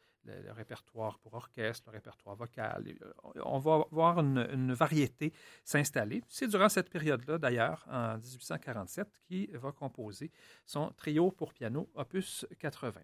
répertoire 0.52 1.18
pour 1.18 1.34
orchestre, 1.34 1.88
le 1.88 1.92
répertoire 1.94 2.36
vocal, 2.36 2.86
euh, 2.86 3.12
on 3.44 3.58
va 3.58 3.84
voir 3.90 4.20
une, 4.20 4.72
variété 4.74 5.32
s'installer. 5.64 6.22
C'est 6.28 6.46
durant 6.46 6.68
cette 6.68 6.90
période-là, 6.90 7.38
d'ailleurs, 7.38 7.84
en 7.90 8.16
1847, 8.16 9.08
qu'il 9.26 9.56
va 9.56 9.72
composer 9.72 10.30
son 10.66 10.90
trio 10.90 11.30
pour 11.30 11.52
piano, 11.52 11.90
opus 11.94 12.46
80. 12.58 13.00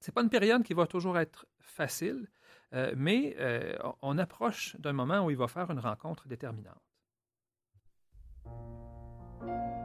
Ce 0.00 0.10
n'est 0.10 0.14
pas 0.14 0.22
une 0.22 0.30
période 0.30 0.62
qui 0.62 0.74
va 0.74 0.86
toujours 0.86 1.18
être 1.18 1.46
facile, 1.58 2.28
euh, 2.74 2.94
mais 2.96 3.36
on 4.02 4.18
approche 4.18 4.76
d'un 4.76 4.92
moment 4.92 5.24
où 5.24 5.30
il 5.30 5.36
va 5.36 5.48
faire 5.48 5.70
une 5.70 5.80
rencontre 5.80 6.28
déterminante. 6.28 6.95
Música 9.40 9.75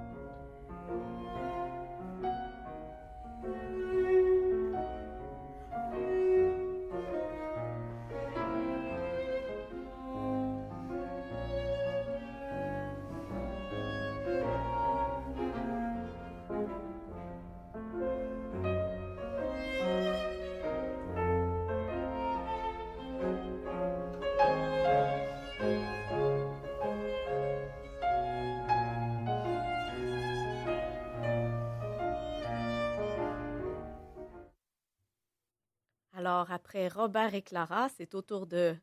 après 36.71 36.87
Robert 36.87 37.35
et 37.35 37.41
Clara, 37.41 37.89
c'est 37.89 38.15
au 38.15 38.21
tour 38.21 38.47
de 38.47 38.73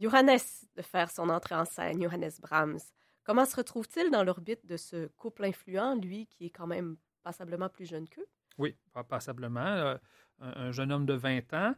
Johannes 0.00 0.40
de 0.76 0.80
faire 0.80 1.10
son 1.10 1.28
entrée 1.28 1.56
en 1.56 1.66
scène, 1.66 2.02
Johannes 2.02 2.32
Brahms. 2.40 2.78
Comment 3.22 3.44
se 3.44 3.54
retrouve-t-il 3.54 4.10
dans 4.10 4.24
l'orbite 4.24 4.64
de 4.64 4.78
ce 4.78 5.08
couple 5.08 5.44
influent, 5.44 5.96
lui 5.96 6.26
qui 6.26 6.46
est 6.46 6.50
quand 6.50 6.66
même 6.66 6.96
passablement 7.22 7.68
plus 7.68 7.84
jeune 7.84 8.08
qu'eux? 8.08 8.24
Oui, 8.56 8.74
passablement. 9.10 9.60
Euh, 9.60 9.96
un, 10.40 10.72
jeune 10.72 10.90
homme 10.90 11.04
de 11.04 11.12
20 11.12 11.52
ans. 11.52 11.74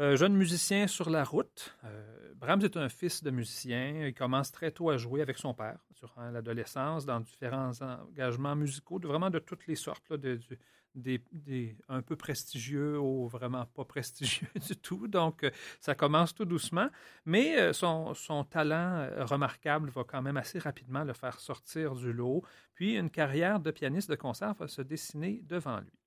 Euh, 0.00 0.16
jeune 0.16 0.34
musicien 0.34 0.86
sur 0.86 1.10
la 1.10 1.22
route. 1.22 1.76
Euh, 1.84 2.32
Brahms 2.36 2.62
est 2.62 2.78
un 2.78 2.88
fils 2.88 3.22
de 3.22 3.30
musicien. 3.30 4.06
Il 4.06 4.14
commence 4.14 4.50
très 4.50 4.70
tôt 4.70 4.88
à 4.88 4.96
jouer 4.96 5.20
avec 5.20 5.36
son 5.36 5.52
père 5.52 5.78
durant 5.94 6.30
l'adolescence, 6.30 7.04
dans 7.04 7.20
différents 7.20 7.72
engagements 7.82 8.56
musicaux, 8.56 8.98
vraiment 8.98 9.28
de 9.28 9.38
toutes 9.38 9.66
les 9.66 9.76
sortes, 9.76 10.02
un 10.10 12.02
peu 12.02 12.16
prestigieux 12.16 12.98
ou 12.98 13.28
vraiment 13.28 13.66
pas 13.66 13.84
prestigieux 13.84 14.48
du 14.66 14.76
tout. 14.76 15.08
Donc, 15.08 15.46
ça 15.78 15.94
commence 15.94 16.34
tout 16.34 16.46
doucement, 16.46 16.88
mais 17.26 17.72
son, 17.74 18.14
son, 18.14 18.44
talent 18.44 19.08
remarquable 19.18 19.90
va 19.90 20.04
quand 20.04 20.22
même 20.22 20.38
assez 20.38 20.58
rapidement 20.58 21.04
le 21.04 21.12
faire 21.12 21.38
sortir 21.38 21.94
du 21.94 22.12
lot. 22.12 22.42
Puis, 22.74 22.96
une 22.96 23.10
carrière 23.10 23.60
de 23.60 23.70
pianiste 23.70 24.10
de 24.10 24.16
concert 24.16 24.54
va 24.54 24.68
se 24.68 24.82
dessiner 24.82 25.42
devant 25.44 25.80
lui. 25.80 25.98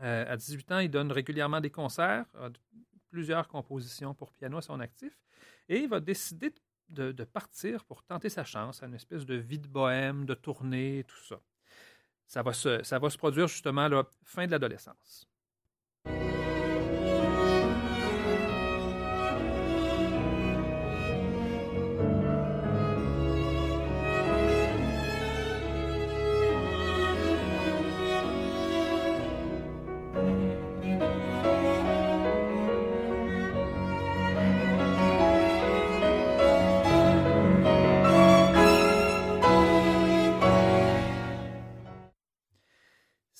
à 0.00 0.36
18 0.36 0.72
ans, 0.72 0.78
il 0.78 0.90
donne 0.90 1.12
régulièrement 1.12 1.60
des 1.60 1.70
concerts, 1.70 2.26
plusieurs 3.10 3.48
compositions 3.48 4.14
pour 4.14 4.32
piano 4.32 4.58
à 4.58 4.62
son 4.62 4.80
actif, 4.80 5.18
et 5.68 5.78
il 5.78 5.88
va 5.88 6.00
décider 6.00 6.52
de, 6.88 7.24
partir 7.24 7.84
pour 7.84 8.02
tenter 8.02 8.28
sa 8.28 8.44
chance 8.44 8.82
à 8.82 8.86
une 8.86 8.94
espèce 8.94 9.26
de 9.26 9.34
vie 9.34 9.58
de 9.58 9.68
bohème, 9.68 10.24
de 10.24 10.34
tournée, 10.34 11.04
tout 11.06 11.22
ça. 11.24 11.40
Ça 12.26 12.42
va 12.42 12.52
se, 12.52 12.82
ça 12.82 12.98
va 12.98 13.10
se 13.10 13.18
produire 13.18 13.48
justement 13.48 13.82
à 13.82 13.88
la 13.88 14.04
fin 14.24 14.46
de 14.46 14.50
l'adolescence. 14.50 15.26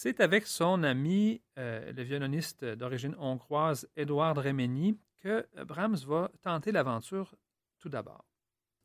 C'est 0.01 0.21
avec 0.21 0.47
son 0.47 0.85
ami, 0.85 1.43
euh, 1.59 1.91
le 1.91 2.05
violoniste 2.05 2.65
d'origine 2.65 3.17
hongroise 3.19 3.91
Edouard 3.97 4.37
Remeni, 4.37 4.97
que 5.19 5.45
Brahms 5.65 5.97
va 6.07 6.31
tenter 6.41 6.71
l'aventure 6.71 7.35
tout 7.81 7.89
d'abord. 7.89 8.25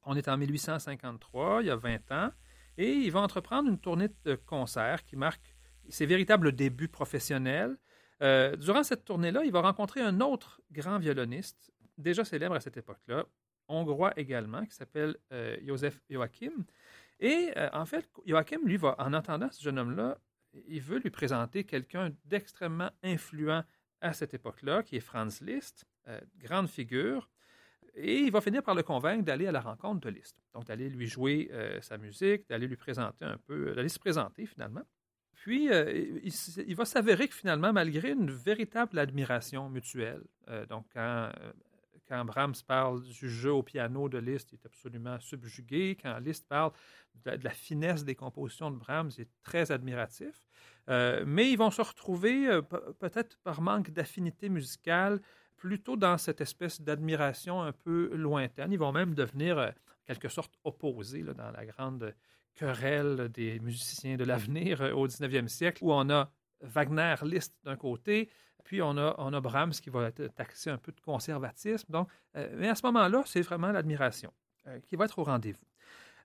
On 0.05 0.15
est 0.15 0.27
en 0.27 0.37
1853, 0.37 1.61
il 1.61 1.67
y 1.67 1.69
a 1.69 1.75
20 1.75 2.11
ans, 2.13 2.31
et 2.79 2.89
il 2.89 3.11
va 3.11 3.19
entreprendre 3.19 3.69
une 3.69 3.77
tournée 3.77 4.09
de 4.25 4.33
concerts 4.33 5.03
qui 5.03 5.15
marque 5.15 5.55
ses 5.87 6.07
véritables 6.07 6.51
débuts 6.51 6.87
professionnels. 6.87 7.77
Euh, 8.23 8.55
durant 8.55 8.81
cette 8.81 9.05
tournée-là, 9.05 9.43
il 9.45 9.51
va 9.51 9.61
rencontrer 9.61 10.01
un 10.01 10.19
autre 10.19 10.61
grand 10.71 10.97
violoniste, 10.97 11.71
déjà 11.95 12.25
célèbre 12.25 12.55
à 12.55 12.59
cette 12.59 12.77
époque-là, 12.77 13.25
hongrois 13.67 14.13
également, 14.17 14.65
qui 14.65 14.73
s'appelle 14.73 15.15
euh, 15.31 15.57
Joseph 15.63 16.01
Joachim. 16.09 16.65
Et 17.19 17.53
en 17.71 17.85
fait, 17.85 18.09
Joachim, 18.25 18.61
lui, 18.65 18.77
va, 18.77 18.95
en 18.97 19.13
entendant 19.13 19.51
ce 19.51 19.61
jeune 19.61 19.77
homme-là, 19.77 20.17
il 20.67 20.81
veut 20.81 20.99
lui 20.99 21.09
présenter 21.09 21.63
quelqu'un 21.63 22.11
d'extrêmement 22.25 22.91
influent 23.03 23.63
à 24.01 24.13
cette 24.13 24.33
époque-là, 24.33 24.83
qui 24.83 24.97
est 24.97 25.01
Franz 25.01 25.43
Liszt, 25.43 25.85
euh, 26.07 26.19
grande 26.37 26.67
figure, 26.67 27.29
et 27.95 28.19
il 28.19 28.31
va 28.31 28.41
finir 28.41 28.63
par 28.63 28.75
le 28.75 28.83
convaincre 28.83 29.23
d'aller 29.23 29.47
à 29.47 29.51
la 29.51 29.61
rencontre 29.61 30.01
de 30.01 30.09
Liszt. 30.09 30.41
Donc, 30.53 30.65
d'aller 30.65 30.89
lui 30.89 31.07
jouer 31.07 31.49
euh, 31.51 31.79
sa 31.81 31.97
musique, 31.97 32.47
d'aller 32.49 32.67
lui 32.67 32.75
présenter 32.75 33.23
un 33.23 33.37
peu, 33.37 33.73
d'aller 33.73 33.89
se 33.89 33.99
présenter 33.99 34.45
finalement. 34.45 34.81
Puis, 35.33 35.71
euh, 35.71 36.19
il, 36.23 36.75
va 36.75 36.85
s'avérer 36.85 37.27
que 37.27 37.35
finalement, 37.35 37.71
malgré 37.71 38.11
une 38.11 38.31
véritable 38.31 38.97
admiration 38.97 39.69
mutuelle, 39.69 40.23
donc 40.69 40.85
quand 40.93 41.31
quand 42.07 42.25
Brahms 42.25 42.55
parle 42.67 43.01
du 43.03 43.29
jeu 43.29 43.53
au 43.53 43.63
piano 43.63 44.09
de 44.09 44.17
Liszt, 44.17 44.51
il 44.51 44.55
est 44.55 44.65
absolument 44.65 45.19
subjugué. 45.19 45.97
Quand 46.01 46.17
Liszt 46.19 46.47
parle 46.47 46.71
de, 47.25 47.39
la 47.41 47.49
finesse 47.51 48.03
des 48.03 48.15
compositions 48.15 48.71
de 48.71 48.77
Brahms, 48.77 49.11
il 49.17 49.21
est 49.21 49.29
très 49.43 49.71
admiratif. 49.71 50.47
Euh, 50.89 51.23
mais 51.25 51.49
ils 51.49 51.57
vont 51.57 51.71
se 51.71 51.81
retrouver, 51.81 52.47
euh, 52.47 52.61
peut-être 52.61 53.37
par 53.43 53.61
manque 53.61 53.91
d'affinité 53.91 54.49
musicale, 54.49 55.21
plutôt 55.55 55.95
dans 55.95 56.17
cette 56.17 56.41
espèce 56.41 56.81
d'admiration 56.81 57.61
un 57.61 57.71
peu 57.71 58.13
lointaine. 58.15 58.71
Ils 58.71 58.79
vont 58.79 58.91
même 58.91 59.15
devenir, 59.15 59.57
euh, 59.57 59.69
en 59.69 60.05
quelque 60.05 60.27
sorte, 60.27 60.53
opposés 60.65 61.23
dans 61.23 61.51
la 61.51 61.65
grande 61.65 62.13
querelle 62.53 63.29
des 63.29 63.59
musiciens 63.59 64.17
de 64.17 64.25
l'avenir 64.25 64.81
au 64.95 65.07
19e 65.07 65.47
siècle, 65.47 65.83
où 65.83 65.93
on 65.93 66.09
a 66.09 66.29
Wagner, 66.61 67.15
Liszt 67.23 67.55
d'un 67.63 67.75
côté, 67.75 68.29
puis 68.63 68.81
on 68.81 68.97
a, 68.97 69.41
Brahms 69.41 69.71
qui 69.71 69.89
va 69.89 70.07
être 70.07 70.27
taxé 70.35 70.69
un 70.69 70.77
peu 70.77 70.91
de 70.91 71.01
conservatisme. 71.01 72.05
Euh, 72.35 72.55
mais 72.57 72.69
à 72.69 72.75
ce 72.75 72.85
moment-là, 72.85 73.23
c'est 73.25 73.41
vraiment 73.41 73.71
l'admiration 73.71 74.33
euh, 74.67 74.79
qui 74.81 74.95
va 74.95 75.05
être 75.05 75.19
au 75.19 75.23
rendez-vous. 75.23 75.65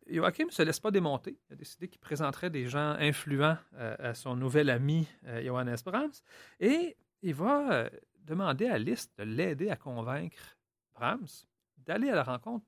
Joachim 0.07 0.47
ne 0.47 0.51
se 0.51 0.63
laisse 0.63 0.81
pas 0.81 0.91
démonter. 0.91 1.39
Il 1.49 1.53
a 1.53 1.57
décidé 1.57 1.89
qu'il 1.89 2.01
présenterait 2.01 2.49
des 2.49 2.67
gens 2.67 2.97
influents 2.99 3.59
euh, 3.75 3.95
à 3.99 4.15
son 4.15 4.37
nouvel 4.37 4.71
ami 4.71 5.07
Johannes 5.45 5.77
Brahms. 5.85 6.23
Et 6.61 6.97
il 7.21 7.35
va 7.35 7.91
demander 8.17 8.69
à 8.69 8.79
Liszt 8.79 9.13
de 9.19 9.25
l'aider 9.25 9.69
à 9.69 9.77
convaincre 9.77 10.57
Brahms 10.95 11.45
d'aller 11.77 12.11
à 12.11 12.15
la 12.15 12.23
rencontre 12.23 12.67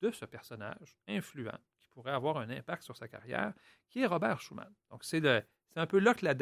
de 0.00 0.10
ce 0.10 0.24
personnage 0.24 0.96
influent 1.08 1.58
qui 1.80 1.88
pourrait 1.88 2.12
avoir 2.12 2.36
un 2.36 2.50
impact 2.50 2.82
sur 2.82 2.96
sa 2.96 3.08
carrière, 3.08 3.52
qui 3.88 4.02
est 4.02 4.06
Robert 4.06 4.40
Schumann. 4.40 4.72
Donc, 4.90 5.02
c'est 5.02 5.24
un 5.74 5.86
peu 5.86 5.98
là 5.98 6.14
que 6.14 6.24
la, 6.24 6.34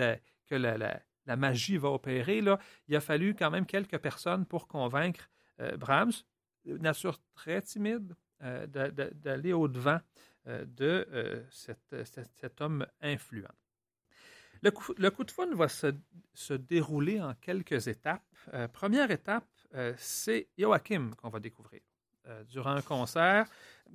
que 0.46 0.54
la 0.54 1.00
magie 1.26 1.76
va 1.76 1.90
opérer. 1.90 2.40
Là. 2.40 2.58
Il 2.88 2.96
a 2.96 3.00
fallu 3.00 3.34
quand 3.34 3.50
même 3.50 3.66
quelques 3.66 3.98
personnes 3.98 4.46
pour 4.46 4.68
convaincre 4.68 5.28
euh, 5.60 5.76
Brahms, 5.76 6.12
nature 6.64 7.20
très 7.34 7.62
timide, 7.62 8.14
euh, 8.42 8.66
d'aller 8.66 9.52
au-devant 9.52 10.00
euh, 10.46 10.64
de 10.64 11.44
cet, 11.50 12.60
homme 12.60 12.86
influent. 13.00 13.54
Le 14.62 14.70
coup, 14.70 15.24
de 15.24 15.30
fun 15.30 15.54
va 15.54 15.68
se, 15.68 16.52
dérouler 16.54 17.20
en 17.20 17.34
quelques 17.34 17.86
étapes. 17.86 18.24
première 18.72 19.10
étape, 19.10 19.46
c'est 19.96 20.48
Joachim 20.56 21.10
qu'on 21.18 21.28
va 21.28 21.38
découvrir. 21.38 21.82
durant 22.48 22.70
un 22.70 22.80
concert, 22.80 23.46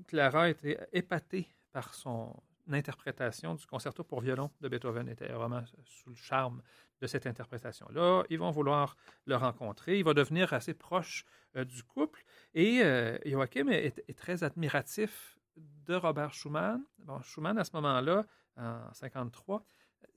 Clara 0.05 0.49
était 0.49 0.77
épatée 0.93 1.47
par 1.71 1.95
son 1.95 2.35
interprétation 2.71 3.55
du 3.55 3.65
concerto 3.65 4.03
pour 4.03 4.21
violon 4.21 4.51
de 4.61 4.69
Beethoven, 4.69 5.09
était 5.09 5.29
vraiment 5.29 5.63
sous 5.83 6.09
le 6.09 6.15
charme 6.15 6.61
de 7.01 7.07
cette 7.07 7.27
interprétation-là. 7.27 8.23
Ils 8.29 8.39
vont 8.39 8.51
vouloir 8.51 8.95
le 9.25 9.35
rencontrer. 9.35 9.99
Il 9.99 10.03
va 10.03 10.13
devenir 10.13 10.53
assez 10.53 10.73
proche 10.73 11.25
euh, 11.55 11.63
du 11.63 11.83
couple. 11.83 12.23
Et 12.53 12.81
euh, 12.83 13.17
Joachim 13.25 13.69
est, 13.69 14.17
très 14.17 14.43
admiratif 14.43 15.37
de 15.57 15.95
Robert 15.95 16.33
Schumann. 16.33 16.81
Bon, 16.99 17.21
Schumann, 17.21 17.57
à 17.57 17.63
ce 17.63 17.71
moment-là, 17.73 18.25
en 18.57 18.73
1953, 18.73 19.63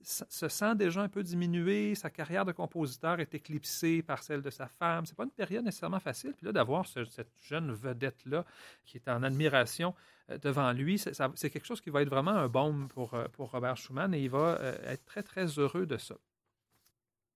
se 0.01 0.47
sent 0.49 0.75
déjà 0.75 1.01
un 1.01 1.07
peu 1.07 1.23
diminué. 1.23 1.95
Sa 1.95 2.09
carrière 2.09 2.43
de 2.43 2.51
compositeur 2.51 3.21
est 3.21 3.33
éclipsée 3.33 4.03
par 4.03 4.21
celle 4.21 4.41
de 4.41 4.49
sa 4.49 4.67
femme. 4.67 5.05
C'est 5.05 5.15
pas 5.15 5.23
une 5.23 5.31
période 5.31 5.63
nécessairement 5.63 6.01
facile. 6.01 6.33
Puis 6.33 6.45
là, 6.45 6.51
d'avoir 6.51 6.85
cette 6.85 7.31
jeune 7.41 7.71
vedette-là 7.71 8.45
qui 8.85 8.97
est 8.97 9.07
en 9.07 9.23
admiration 9.23 9.95
euh, 10.29 10.37
devant 10.37 10.71
lui, 10.73 10.99
c'est 10.99 11.49
quelque 11.49 11.65
chose 11.65 11.79
qui 11.79 11.89
va 11.89 12.01
être 12.01 12.09
vraiment 12.09 12.31
un 12.31 12.49
baume 12.49 12.89
pour, 12.89 13.17
pour 13.31 13.51
Robert 13.51 13.77
Schumann 13.77 14.13
et 14.13 14.21
il 14.21 14.29
va 14.29 14.59
être 14.85 15.05
très, 15.05 15.23
très 15.23 15.45
heureux 15.57 15.85
de 15.85 15.97
ça. 15.97 16.15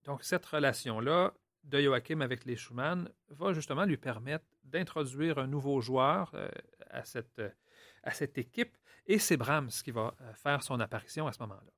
Donc, 0.08 0.24
cette 0.24 0.46
relation-là 0.46 1.34
de 1.65 1.82
Joachim 1.82 2.22
avec 2.22 2.46
les 2.46 2.56
Schumann 2.56 3.10
va 3.28 3.52
justement 3.52 3.84
lui 3.84 3.98
permettre 3.98 4.46
d'introduire 4.63 5.38
un 5.38 5.48
nouveau 5.48 5.82
joueur 5.82 6.32
euh, 6.34 6.48
à, 6.89 7.04
cette, 7.04 7.41
à 8.04 8.12
cette 8.12 8.38
équipe 8.38 8.78
et 9.06 9.20
c'est 9.20 9.36
Brahms 9.36 9.70
qui 9.84 9.91
va 9.91 10.15
euh, 10.22 10.34
faire 10.34 10.63
son 10.63 10.80
apparition 10.80 11.28
à 11.28 11.34
ce 11.34 11.39
moment-là. 11.41 11.72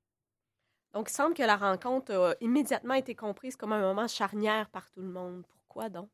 Donc, 0.93 1.09
il 1.09 1.13
semble 1.13 1.33
que 1.33 1.41
la 1.41 1.57
rencontre 1.57 2.13
a 2.13 2.35
immédiatement 2.39 2.93
été 2.93 3.15
comprise 3.15 3.55
comme 3.55 3.73
un 3.73 3.81
moment 3.81 4.07
charnière 4.07 4.69
par 4.69 4.91
tout 4.91 5.01
le 5.01 5.09
monde. 5.09 5.43
Pourquoi 5.47 5.89
donc? 5.89 6.09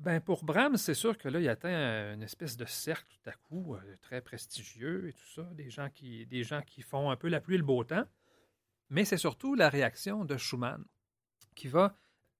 Ben 0.00 0.20
pour 0.20 0.44
Brahms, 0.44 0.76
c'est 0.76 0.94
sûr 0.94 1.16
que 1.16 1.28
là, 1.28 1.40
il 1.40 1.48
atteint 1.48 2.12
une 2.12 2.22
espèce 2.22 2.56
de 2.56 2.66
cercle 2.66 3.06
tout 3.08 3.30
à 3.30 3.32
coup, 3.32 3.76
euh, 3.76 3.96
très 4.02 4.20
prestigieux 4.20 5.08
et 5.08 5.12
tout 5.12 5.28
ça, 5.28 5.42
des 5.54 5.70
gens, 5.70 5.90
qui, 5.90 6.26
des 6.26 6.42
gens 6.42 6.62
qui 6.62 6.82
font 6.82 7.08
un 7.08 7.16
peu 7.16 7.28
la 7.28 7.40
pluie 7.40 7.54
et 7.54 7.58
le 7.58 7.64
beau 7.64 7.84
temps. 7.84 8.04
Mais 8.90 9.04
c'est 9.04 9.16
surtout 9.16 9.54
la 9.54 9.68
réaction 9.68 10.24
de 10.24 10.36
Schumann 10.36 10.84
qui 11.56 11.66
va 11.66 11.96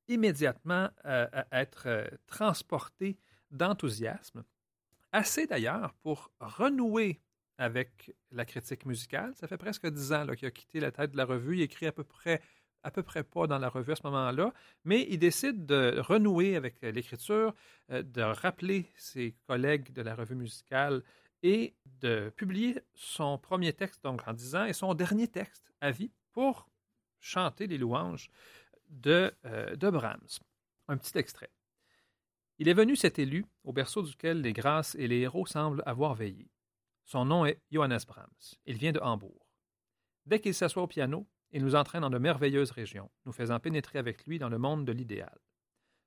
immédiatement 0.07 0.88
euh, 1.05 1.26
être 1.50 1.88
euh, 1.88 2.07
transporté 2.29 3.18
d'enthousiasme, 3.50 4.44
assez 5.11 5.46
d'ailleurs 5.46 5.94
pour 6.02 6.31
renouer 6.38 7.20
avec 7.59 8.14
la 8.31 8.44
critique 8.44 8.87
musicale. 8.87 9.35
Ça 9.35 9.48
fait 9.48 9.57
presque 9.57 9.88
dix 9.88 10.12
ans 10.12 10.26
qu'il 10.37 10.46
a 10.46 10.50
quitté 10.50 10.79
la 10.79 10.92
tête 10.92 11.12
de 11.12 11.16
la 11.16 11.24
revue. 11.24 11.57
Il 11.57 11.62
écrit 11.62 11.87
à 11.87 11.92
peu 11.92 12.05
près 12.05 12.40
à 12.83 12.90
peu 12.92 13.02
près 13.02 13.24
pas 13.24 13.48
dans 13.48 13.59
la 13.59 13.68
revue 13.68 13.90
à 13.90 13.96
ce 13.96 14.05
moment-là, 14.05 14.52
mais 14.85 15.09
il 15.11 15.18
décide 15.18 15.66
de 15.66 15.98
renouer 15.98 16.55
avec 16.55 16.81
l'écriture, 16.83 17.52
euh, 17.90 18.05
de 18.05 18.22
rappeler 18.22 18.92
ses 18.94 19.35
collègues 19.48 19.92
de 19.92 20.02
la 20.02 20.14
revue 20.14 20.37
musicale 20.37 21.02
et 21.42 21.74
de 22.00 22.33
publier 22.37 22.79
son 22.94 23.38
premier 23.38 23.72
texte, 23.72 24.05
donc 24.05 24.22
en 24.29 24.33
10 24.33 24.55
ans, 24.55 24.64
et 24.66 24.72
son 24.72 24.94
dernier 24.94 25.26
texte 25.26 25.72
à 25.81 25.90
vie 25.90 26.12
pour 26.33 26.68
chanter 27.18 27.66
les 27.66 27.76
louanges 27.76 28.31
de, 28.88 29.33
euh, 29.44 29.77
de 29.77 29.90
Brahms. 29.90 30.38
Un 30.88 30.96
petit 30.96 31.16
extrait. 31.18 31.51
Il 32.59 32.68
est 32.68 32.75
venu 32.75 32.96
cet 32.96 33.18
élu, 33.18 33.44
au 33.64 33.72
berceau 33.72 34.03
duquel 34.03 34.40
les 34.40 34.53
grâces 34.53 34.94
et 34.94 35.09
les 35.09 35.20
héros 35.20 35.46
semblent 35.46 35.83
avoir 35.85 36.14
veillé. 36.14 36.51
Son 37.05 37.25
nom 37.25 37.44
est 37.44 37.61
Johannes 37.70 38.01
Brahms. 38.07 38.57
Il 38.64 38.79
vient 38.79 38.92
de 38.92 39.01
Hambourg. 39.01 39.46
Dès 40.25 40.40
qu'il 40.40 40.55
s'assoit 40.55 40.83
au 40.83 40.87
piano, 40.87 41.27
il 41.53 41.62
nous 41.62 41.75
entraîne 41.75 42.01
dans 42.01 42.11
de 42.11 42.18
merveilleuses 42.18 42.70
régions, 42.70 43.11
nous 43.25 43.33
faisant 43.33 43.61
pénétrer 43.61 43.99
avec 43.99 44.27
lui 44.27 44.38
dans 44.38 44.49
le 44.49 44.59
monde 44.59 44.85
de 44.85 44.92
l'idéal. 44.92 45.38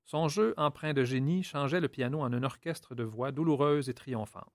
Son 0.04 0.28
jeu, 0.28 0.54
empreint 0.56 0.92
de 0.92 1.04
génie, 1.04 1.42
changeait 1.42 1.80
le 1.80 1.88
piano 1.88 2.20
en 2.20 2.32
un 2.32 2.42
orchestre 2.42 2.94
de 2.94 3.04
voix 3.04 3.32
douloureuses 3.32 3.88
et 3.88 3.94
triomphantes. 3.94 4.52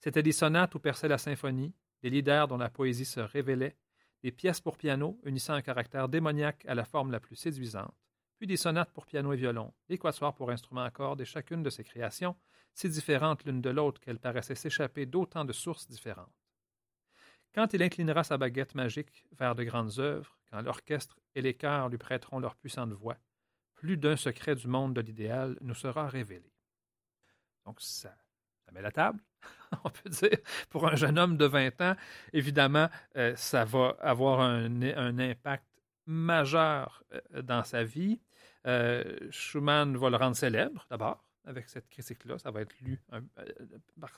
C'étaient 0.00 0.22
des 0.22 0.32
sonates 0.32 0.74
où 0.74 0.80
perçait 0.80 1.08
la 1.08 1.16
symphonie, 1.16 1.72
des 2.02 2.10
leaders 2.10 2.48
dont 2.48 2.58
la 2.58 2.68
poésie 2.68 3.04
se 3.04 3.20
révélait, 3.20 3.76
des 4.24 4.32
pièces 4.32 4.62
pour 4.62 4.78
piano 4.78 5.20
unissant 5.24 5.52
un 5.52 5.60
caractère 5.60 6.08
démoniaque 6.08 6.64
à 6.64 6.74
la 6.74 6.86
forme 6.86 7.10
la 7.10 7.20
plus 7.20 7.36
séduisante, 7.36 7.94
puis 8.38 8.46
des 8.46 8.56
sonates 8.56 8.90
pour 8.90 9.04
piano 9.04 9.34
et 9.34 9.36
violon, 9.36 9.74
des 9.86 9.98
quatuors 9.98 10.34
pour 10.34 10.50
instruments 10.50 10.84
à 10.84 10.90
cordes 10.90 11.20
et 11.20 11.26
chacune 11.26 11.62
de 11.62 11.68
ces 11.68 11.84
créations, 11.84 12.34
si 12.72 12.88
différentes 12.88 13.44
l'une 13.44 13.60
de 13.60 13.68
l'autre 13.68 14.00
qu'elles 14.00 14.18
paraissaient 14.18 14.54
s'échapper 14.54 15.04
d'autant 15.04 15.44
de 15.44 15.52
sources 15.52 15.86
différentes. 15.88 16.32
Quand 17.54 17.74
il 17.74 17.82
inclinera 17.82 18.24
sa 18.24 18.38
baguette 18.38 18.74
magique 18.74 19.26
vers 19.32 19.54
de 19.54 19.62
grandes 19.62 19.98
œuvres, 19.98 20.38
quand 20.50 20.62
l'orchestre 20.62 21.20
et 21.34 21.42
les 21.42 21.52
chœurs 21.52 21.90
lui 21.90 21.98
prêteront 21.98 22.38
leur 22.38 22.56
puissante 22.56 22.92
voix, 22.92 23.18
plus 23.74 23.98
d'un 23.98 24.16
secret 24.16 24.54
du 24.54 24.68
monde 24.68 24.94
de 24.94 25.02
l'idéal 25.02 25.58
nous 25.60 25.74
sera 25.74 26.08
révélé. 26.08 26.50
Donc 27.66 27.78
ça, 27.82 28.16
ça 28.64 28.72
met 28.72 28.80
la 28.80 28.90
table, 28.90 29.22
on 29.84 29.90
peut 29.90 30.10
dire. 30.10 30.38
Pour 30.70 30.86
un 30.86 30.96
jeune 30.96 31.18
homme 31.18 31.36
de 31.36 31.46
20 31.46 31.80
ans, 31.80 31.96
évidemment, 32.32 32.88
euh, 33.16 33.34
ça 33.36 33.64
va 33.64 33.96
avoir 34.00 34.40
un, 34.40 35.18
impact 35.18 35.64
majeur 36.06 37.02
euh, 37.12 37.42
dans 37.42 37.64
sa 37.64 37.84
vie. 37.84 38.20
Euh, 38.66 39.04
Schumann 39.30 39.96
va 39.96 40.10
le 40.10 40.16
rendre 40.16 40.36
célèbre, 40.36 40.86
d'abord, 40.90 41.22
avec 41.44 41.68
cette 41.68 41.88
critique-là. 41.88 42.38
Ça 42.38 42.50
va 42.50 42.62
être 42.62 42.74
lu 42.80 43.00
euh, 43.12 43.20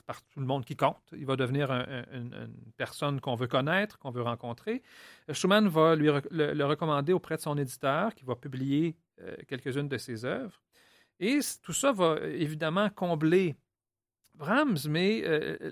par, 0.05 0.21
tout 0.27 0.39
le 0.39 0.45
monde 0.45 0.65
qui 0.65 0.75
compte. 0.75 1.01
Il 1.13 1.25
va 1.25 1.35
devenir 1.35 1.71
une 1.71 2.49
personne 2.77 3.19
qu'on 3.19 3.35
veut 3.35 3.47
connaître, 3.47 3.99
qu'on 3.99 4.11
veut 4.11 4.21
rencontrer. 4.21 4.83
Schumann 5.31 5.67
va 5.67 5.95
le, 5.95 6.63
recommander 6.65 7.13
auprès 7.13 7.35
de 7.35 7.41
son 7.41 7.57
éditeur, 7.57 8.15
qui 8.15 8.23
va 8.23 8.35
publier 8.35 8.95
quelques-unes 9.47 9.89
de 9.89 9.97
ses 9.97 10.25
œuvres. 10.25 10.61
Et 11.19 11.39
tout 11.63 11.73
ça 11.73 11.91
va 11.91 12.19
évidemment 12.21 12.89
combler 12.91 13.57
Brahms, 14.37 14.87
mais 14.87 15.23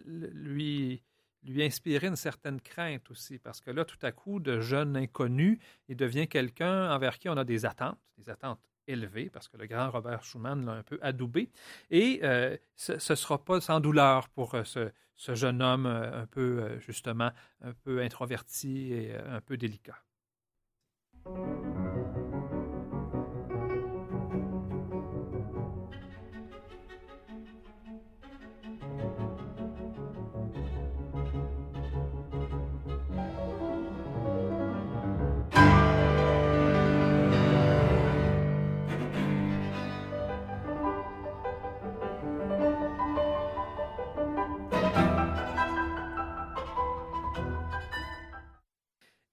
lui 0.06 1.02
lui 1.46 1.64
inspirer 1.64 2.08
une 2.08 2.16
certaine 2.16 2.60
crainte 2.60 3.10
aussi, 3.12 3.38
parce 3.38 3.62
que 3.62 3.72
là, 3.72 3.86
tout 3.86 3.98
à 4.02 4.12
coup, 4.12 4.40
de 4.40 4.60
jeune 4.60 4.98
inconnu, 4.98 5.60
il 5.88 5.96
devient 5.96 6.28
quelqu'un 6.28 6.92
envers 6.92 7.20
qui 7.20 7.30
on 7.30 7.38
a 7.38 7.44
des 7.44 7.66
attentes, 7.66 8.00
des 8.18 8.30
attentes 8.30 8.60
élevées, 8.88 9.30
parce 9.30 9.48
que 9.48 9.58
le 9.58 9.66
grand 9.68 9.90
Robert 9.90 10.24
Schumann 10.24 10.66
l'a 10.66 10.74
un 10.74 10.84
peu 10.84 11.00
adoubé, 11.02 11.50
et 11.90 12.20
euh, 12.24 12.58
ce 12.76 12.94
ne 12.94 13.16
sera 13.16 13.44
pas 13.44 13.62
sans 13.62 13.80
douleur 13.80 14.30
pour 14.30 14.56
euh, 14.56 14.64
ce, 14.64 15.36
jeune 15.36 15.62
homme 15.62 15.86
euh, 15.86 16.24
un 16.24 16.28
peu, 16.28 16.80
justement, 16.80 17.32
un 17.62 17.74
peu 17.74 18.02
introverti 18.02 18.94
et 18.94 19.16
un 19.16 19.42
peu 19.42 19.58
délicat. 19.58 19.98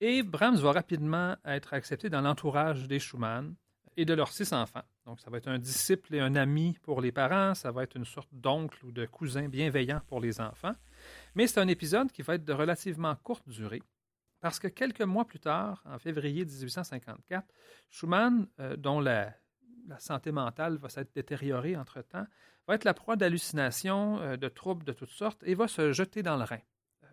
Et 0.05 0.25
Brahms 0.25 0.57
va 0.57 0.73
rapidement 0.73 1.37
être 1.45 1.75
accepté 1.75 2.11
dans 2.11 2.23
l'entourage 2.23 2.89
des 2.89 2.99
Schumann 2.99 3.55
et 3.97 4.05
de 4.05 4.13
leurs 4.15 4.33
six 4.33 4.53
enfants. 4.53 4.83
Donc, 5.07 5.21
ça 5.21 5.31
va 5.31 5.39
être 5.39 5.47
un 5.47 5.61
disciple 5.61 6.17
et 6.17 6.19
un 6.19 6.35
ami 6.35 6.77
pour 6.83 7.01
les 7.01 7.13
parents, 7.13 7.55
ça 7.55 7.71
va 7.71 7.85
être 7.85 7.97
une 7.97 8.05
sorte 8.05 8.29
d'oncle 8.33 8.85
ou 8.85 8.91
de 8.91 9.07
cousin 9.07 9.49
bienveillant 9.49 10.01
pour 10.09 10.21
les 10.21 10.41
enfants. 10.41 10.75
Mais 11.37 11.47
c'est 11.47 11.61
un 11.61 11.69
épisode 11.69 12.11
qui 12.11 12.23
va 12.23 12.35
être 12.35 12.45
de 12.45 12.53
relativement 12.53 13.15
courte 13.15 13.49
durée, 13.49 13.81
parce 14.41 14.59
que 14.59 14.67
quelques 14.67 15.03
mois 15.03 15.25
plus 15.25 15.39
tard, 15.39 15.85
en 15.85 16.01
février 16.01 16.45
1854, 16.45 17.47
Schumann, 17.89 18.49
euh, 18.59 18.75
dont 18.75 18.99
la, 18.99 19.33
santé 20.01 20.33
mentale 20.33 20.79
va 20.79 20.89
s'être 20.89 21.15
détériorée 21.15 21.77
entre-temps, 21.77 22.27
va 22.67 22.75
être 22.75 22.85
la 22.85 22.95
proie 22.95 23.15
d'hallucinations, 23.15 24.19
euh, 24.19 24.37
de 24.37 24.49
troubles 24.49 24.83
de 24.83 24.93
toutes 24.93 25.11
sortes, 25.11 25.45
et 25.45 25.55
va 25.55 25.69
se 25.69 25.93
jeter 25.93 26.25
dans 26.25 26.37
le 26.37 26.43
Rhin. 26.43 26.59
Euh, 27.05 27.07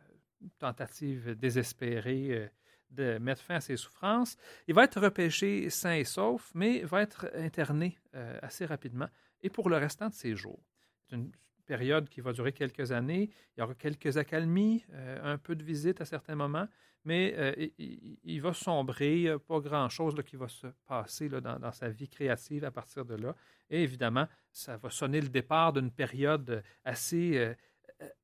tentative 0.57 1.35
désespérée 1.35 2.49
de 2.91 3.17
mettre 3.19 3.41
fin 3.41 3.55
à 3.55 3.61
ses 3.61 3.77
souffrances. 3.77 4.37
Il 4.67 4.73
va 4.73 4.83
être 4.83 4.99
repêché 4.99 5.69
sain 5.69 5.93
et 5.93 6.03
sauf, 6.03 6.51
mais 6.55 6.81
va 6.81 7.01
être 7.01 7.29
interné 7.35 7.97
euh, 8.15 8.39
assez 8.41 8.65
rapidement 8.65 9.07
et 9.41 9.49
pour 9.49 9.69
le 9.69 9.77
restant 9.77 10.09
de 10.09 10.13
ses 10.13 10.35
jours. 10.35 10.59
C'est 11.07 11.15
une 11.15 11.31
période 11.65 12.09
qui 12.09 12.21
va 12.21 12.33
durer 12.33 12.51
quelques 12.51 12.91
années. 12.91 13.29
Il 13.55 13.59
y 13.59 13.63
aura 13.63 13.75
quelques 13.75 14.17
accalmies, 14.17 14.83
euh, 14.93 15.33
un 15.33 15.37
peu 15.37 15.55
de 15.55 15.63
visite 15.63 16.01
à 16.01 16.05
certains 16.05 16.35
moments, 16.35 16.67
mais 17.05 17.33
euh, 17.37 17.67
il, 17.77 18.41
va 18.41 18.53
sombrer, 18.53 19.33
pas 19.47 19.59
grand-chose 19.59 20.15
qui 20.25 20.35
va 20.35 20.47
se 20.47 20.67
passer 20.85 21.29
dans, 21.29 21.71
sa 21.71 21.89
vie 21.89 22.09
créative 22.09 22.65
à 22.65 22.71
partir 22.71 23.05
de 23.05 23.15
là. 23.15 23.35
Et 23.69 23.83
évidemment, 23.83 24.27
ça 24.51 24.77
va 24.77 24.89
sonner 24.89 25.21
le 25.21 25.29
départ 25.29 25.71
d'une 25.71 25.91
période 25.91 26.61
assez, 26.83 27.55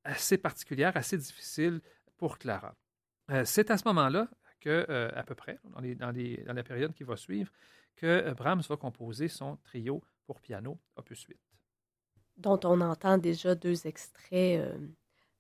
assez 0.03 0.37
particulière, 0.37 0.97
assez 0.97 1.17
difficile 1.17 1.79
pour 2.17 2.37
Clara. 2.37 2.75
C'est 3.45 3.71
à 3.71 3.77
ce 3.77 3.87
moment-là, 3.87 4.27
que, 4.65 4.83
euh, 4.89 5.11
à 5.13 5.21
peu 5.21 5.35
près, 5.35 5.59
dans, 5.63 5.79
dans, 5.79 6.53
la 6.53 6.63
période 6.63 6.91
qui 6.91 7.03
va 7.03 7.15
suivre, 7.15 7.51
que 7.95 8.07
euh, 8.07 8.33
Brahms 8.33 8.63
va 8.67 8.77
composer 8.77 9.27
son 9.27 9.57
trio 9.57 10.03
pour 10.25 10.41
piano, 10.41 10.79
opus 10.95 11.21
8. 11.21 11.37
Dont 12.37 12.59
on 12.63 12.81
entend 12.81 13.19
déjà 13.19 13.53
deux 13.53 13.85
extraits 13.85 14.59
euh, 14.59 14.75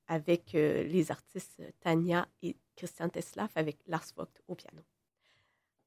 avec 0.07 0.53
les 0.53 1.09
artistes 1.09 1.59
Tania 1.79 2.27
et 2.43 2.55
Christian 2.75 3.09
Teslav 3.09 3.49
avec 3.55 3.79
Lars 3.87 4.05
Vogt 4.15 4.31
au 4.47 4.53
piano. 4.53 4.83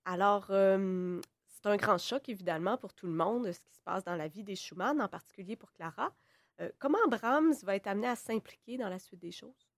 Alors, 0.05 0.47
c'est 0.49 1.67
un 1.67 1.77
grand 1.77 1.99
choc, 1.99 2.29
évidemment, 2.29 2.77
pour 2.77 2.93
tout 2.93 3.07
le 3.07 3.13
monde, 3.13 3.53
ce 3.53 3.61
qui 3.61 3.73
se 3.73 3.81
passe 3.81 4.03
dans 4.03 4.17
la 4.17 4.27
vie 4.27 4.43
des 4.43 4.57
Schumann, 4.57 5.01
en 5.01 5.07
particulier 5.07 5.55
pour 5.55 5.73
Clara. 5.73 6.13
comment 6.81 7.07
Brahms 7.09 7.55
va 7.63 7.77
être 7.77 7.87
amené 7.87 8.09
à 8.09 8.17
s'impliquer 8.17 8.77
dans 8.77 8.89
la 8.89 8.99
suite 8.99 9.21
des 9.21 9.31
choses? 9.31 9.69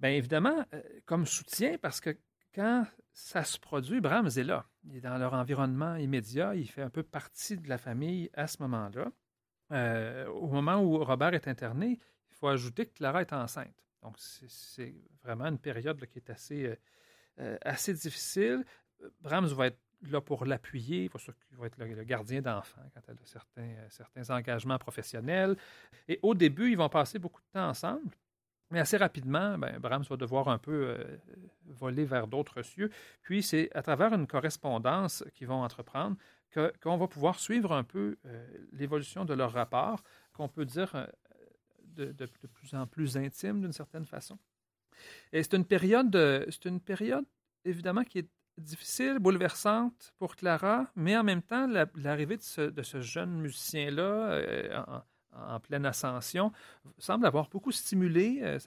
Bien 0.00 0.10
évidemment, 0.10 0.64
comme 1.06 1.24
soutien, 1.24 1.78
parce 1.78 2.00
que 2.00 2.18
quand 2.54 2.86
ça 3.12 3.44
se 3.44 3.58
produit, 3.58 4.00
Brahms 4.00 4.30
est 4.36 4.44
là. 4.44 4.66
Il 4.84 4.96
est 4.96 5.00
dans 5.00 5.18
leur 5.18 5.34
environnement 5.34 5.96
immédiat. 5.96 6.54
Il 6.54 6.68
fait 6.68 6.82
un 6.82 6.90
peu 6.90 7.02
partie 7.02 7.56
de 7.56 7.68
la 7.68 7.78
famille 7.78 8.30
à 8.34 8.46
ce 8.46 8.62
moment-là. 8.62 9.10
Euh, 9.72 10.26
au 10.28 10.46
moment 10.46 10.80
où 10.82 11.02
Robert 11.04 11.34
est 11.34 11.48
interné, 11.48 11.98
il 12.30 12.34
faut 12.34 12.48
ajouter 12.48 12.86
que 12.86 12.94
Clara 12.94 13.20
est 13.20 13.32
enceinte. 13.32 13.74
Donc, 14.02 14.14
c'est 14.18 14.94
vraiment 15.22 15.46
une 15.46 15.58
période 15.58 16.04
qui 16.06 16.18
est 16.18 16.30
assez, 16.30 16.66
euh, 16.66 16.76
euh, 17.40 17.58
assez 17.62 17.92
difficile. 17.92 18.64
Brahms 19.20 19.48
va 19.48 19.66
être 19.66 19.80
là 20.08 20.20
pour 20.20 20.44
l'appuyer, 20.44 21.10
il 21.52 21.58
va 21.58 21.66
être 21.66 21.76
le, 21.76 22.04
gardien 22.04 22.40
d'enfant 22.40 22.80
quand 22.94 23.00
elle 23.08 23.16
a 23.16 23.90
certains 23.90 24.30
engagements 24.30 24.78
professionnels. 24.78 25.56
Et 26.06 26.20
au 26.22 26.34
début, 26.34 26.70
ils 26.70 26.78
vont 26.78 26.88
passer 26.88 27.18
beaucoup 27.18 27.40
de 27.40 27.48
temps 27.52 27.68
ensemble. 27.68 28.14
Mais 28.70 28.80
assez 28.80 28.96
rapidement, 28.96 29.56
ben, 29.56 29.78
Brahms 29.78 30.04
va 30.08 30.16
devoir 30.16 30.48
un 30.48 30.58
peu 30.58 30.72
euh, 30.72 31.16
voler 31.64 32.04
vers 32.04 32.26
d'autres 32.26 32.62
cieux. 32.62 32.90
Puis 33.22 33.42
c'est 33.42 33.70
à 33.74 33.82
travers 33.82 34.12
une 34.12 34.26
correspondance 34.26 35.24
qu'ils 35.34 35.46
vont 35.46 35.62
entreprendre 35.62 36.16
qu'on 36.82 36.96
va 36.96 37.06
pouvoir 37.06 37.38
suivre 37.38 37.72
un 37.72 37.84
peu 37.84 38.16
euh, 38.24 38.46
l'évolution 38.72 39.24
de 39.24 39.34
leur 39.34 39.52
rapport, 39.52 40.02
qu'on 40.32 40.48
peut 40.48 40.64
dire 40.64 40.90
euh, 40.94 41.06
de, 41.82 42.12
de, 42.12 42.26
plus 42.26 42.74
en 42.74 42.86
plus 42.86 43.16
intime 43.16 43.60
d'une 43.60 43.72
certaine 43.72 44.06
façon. 44.06 44.38
Et 45.32 45.42
c'est 45.42 45.54
une 45.54 45.66
période, 45.66 46.16
c'est 46.50 46.64
une 46.64 46.80
période 46.80 47.26
évidemment 47.64 48.02
qui 48.02 48.20
est 48.20 48.28
difficile, 48.56 49.18
bouleversante 49.18 50.12
pour 50.18 50.34
Clara, 50.34 50.90
mais 50.96 51.16
en 51.16 51.22
même 51.22 51.42
temps, 51.42 51.68
l'arrivée 51.94 52.38
de, 52.38 52.42
ce, 52.82 53.00
jeune 53.00 53.40
musicien-là, 53.40 55.04
en 55.46 55.60
pleine 55.60 55.86
ascension, 55.86 56.52
semble 56.98 57.26
avoir 57.26 57.48
beaucoup 57.48 57.72
stimulé. 57.72 58.40
Euh, 58.42 58.58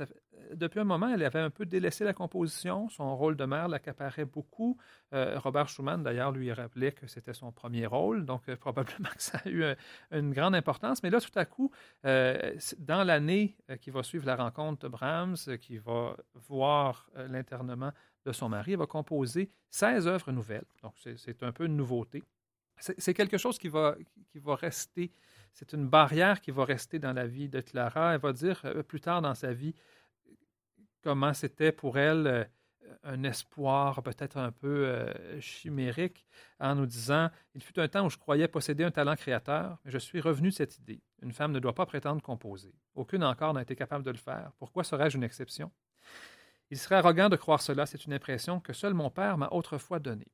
depuis 0.53 0.79
un 0.79 0.83
moment, 0.83 1.09
elle 1.09 1.23
avait 1.23 1.39
un 1.39 1.49
peu 1.49 1.65
délaissé 1.65 2.03
la 2.03 2.13
composition. 2.13 2.89
Son 2.89 3.15
rôle 3.15 3.35
de 3.35 3.45
mère 3.45 3.67
l'accaparait 3.67 4.25
beaucoup. 4.25 4.77
Euh, 5.13 5.39
Robert 5.39 5.67
Schumann, 5.67 6.03
d'ailleurs, 6.03 6.31
lui 6.31 6.51
rappelait 6.51 6.91
que 6.91 7.07
c'était 7.07 7.33
son 7.33 7.51
premier 7.51 7.85
rôle, 7.85 8.25
donc 8.25 8.47
euh, 8.49 8.55
probablement 8.55 9.09
que 9.09 9.21
ça 9.21 9.39
a 9.45 9.49
eu 9.49 9.63
une 10.11 10.33
grande 10.33 10.55
importance. 10.55 11.03
Mais 11.03 11.09
là, 11.09 11.19
tout 11.19 11.37
à 11.37 11.45
coup, 11.45 11.71
dans 12.03 13.03
l'année 13.03 13.55
qui 13.81 13.89
va 13.89 14.03
suivre 14.03 14.25
la 14.25 14.35
rencontre 14.35 14.81
de 14.83 14.87
Brahms, 14.87 15.37
qui 15.59 15.77
va 15.77 16.15
voir 16.47 17.09
l'internement 17.27 17.91
de 18.25 18.31
son 18.31 18.49
mari, 18.49 18.73
elle 18.73 18.79
va 18.79 18.85
composer 18.85 19.49
16 19.69 20.07
œuvres 20.07 20.31
nouvelles. 20.31 20.65
Donc, 20.83 20.93
c'est 21.17 21.43
un 21.43 21.51
peu 21.51 21.65
une 21.65 21.75
nouveauté. 21.75 22.23
C'est 22.77 23.13
quelque 23.13 23.37
chose 23.37 23.59
qui 23.59 23.67
va, 23.67 23.95
qui 24.31 24.39
va 24.39 24.55
rester 24.55 25.11
c'est 25.53 25.73
une 25.73 25.87
barrière 25.87 26.41
qui 26.41 26.51
va 26.51 26.65
rester 26.65 26.99
dans 26.99 27.13
la 27.13 27.27
vie 27.27 27.49
de 27.49 27.61
Clara. 27.61 28.13
Elle 28.13 28.21
va 28.21 28.33
dire 28.33 28.61
euh, 28.65 28.83
plus 28.83 29.01
tard 29.01 29.21
dans 29.21 29.35
sa 29.35 29.53
vie 29.53 29.75
comment 31.01 31.33
c'était 31.33 31.71
pour 31.71 31.97
elle 31.97 32.27
euh, 32.27 32.43
un 33.03 33.23
espoir 33.23 34.01
peut-être 34.03 34.37
un 34.37 34.51
peu 34.51 34.85
euh, 34.87 35.39
chimérique 35.39 36.25
en 36.59 36.75
nous 36.75 36.85
disant 36.85 37.29
Il 37.55 37.63
fut 37.63 37.79
un 37.79 37.87
temps 37.87 38.05
où 38.05 38.09
je 38.09 38.17
croyais 38.17 38.47
posséder 38.47 38.83
un 38.83 38.91
talent 38.91 39.15
créateur, 39.15 39.77
mais 39.83 39.91
je 39.91 39.97
suis 39.97 40.19
revenu 40.19 40.49
de 40.49 40.53
cette 40.53 40.77
idée. 40.77 41.01
Une 41.21 41.31
femme 41.31 41.51
ne 41.51 41.59
doit 41.59 41.75
pas 41.75 41.85
prétendre 41.85 42.21
composer. 42.21 42.73
Aucune 42.95 43.23
encore 43.23 43.53
n'a 43.53 43.61
été 43.61 43.75
capable 43.75 44.03
de 44.03 44.11
le 44.11 44.17
faire. 44.17 44.51
Pourquoi 44.57 44.83
serais-je 44.83 45.17
une 45.17 45.23
exception 45.23 45.71
Il 46.69 46.77
serait 46.77 46.95
arrogant 46.95 47.29
de 47.29 47.35
croire 47.35 47.61
cela, 47.61 47.85
c'est 47.85 48.05
une 48.05 48.13
impression 48.13 48.59
que 48.59 48.73
seul 48.73 48.93
mon 48.93 49.09
père 49.09 49.37
m'a 49.37 49.49
autrefois 49.51 49.99
donnée 49.99 50.31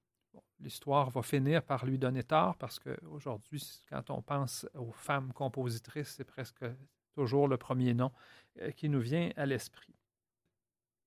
l'histoire 0.60 1.10
va 1.10 1.22
finir 1.22 1.64
par 1.64 1.86
lui 1.86 1.98
donner 1.98 2.24
tort 2.24 2.58
parce 2.58 2.80
qu'aujourd'hui, 2.80 3.82
quand 3.90 4.10
on 4.10 4.22
pense 4.22 4.68
aux 4.76 4.92
femmes 4.92 5.32
compositrices, 5.34 6.16
c'est 6.18 6.24
presque 6.24 6.66
toujours 7.14 7.48
le 7.48 7.58
premier 7.58 7.94
nom 7.94 8.12
euh, 8.62 8.72
qui 8.72 8.90
nous 8.90 9.00
vient 9.00 9.32
à 9.36 9.46
l'esprit. 9.46 9.96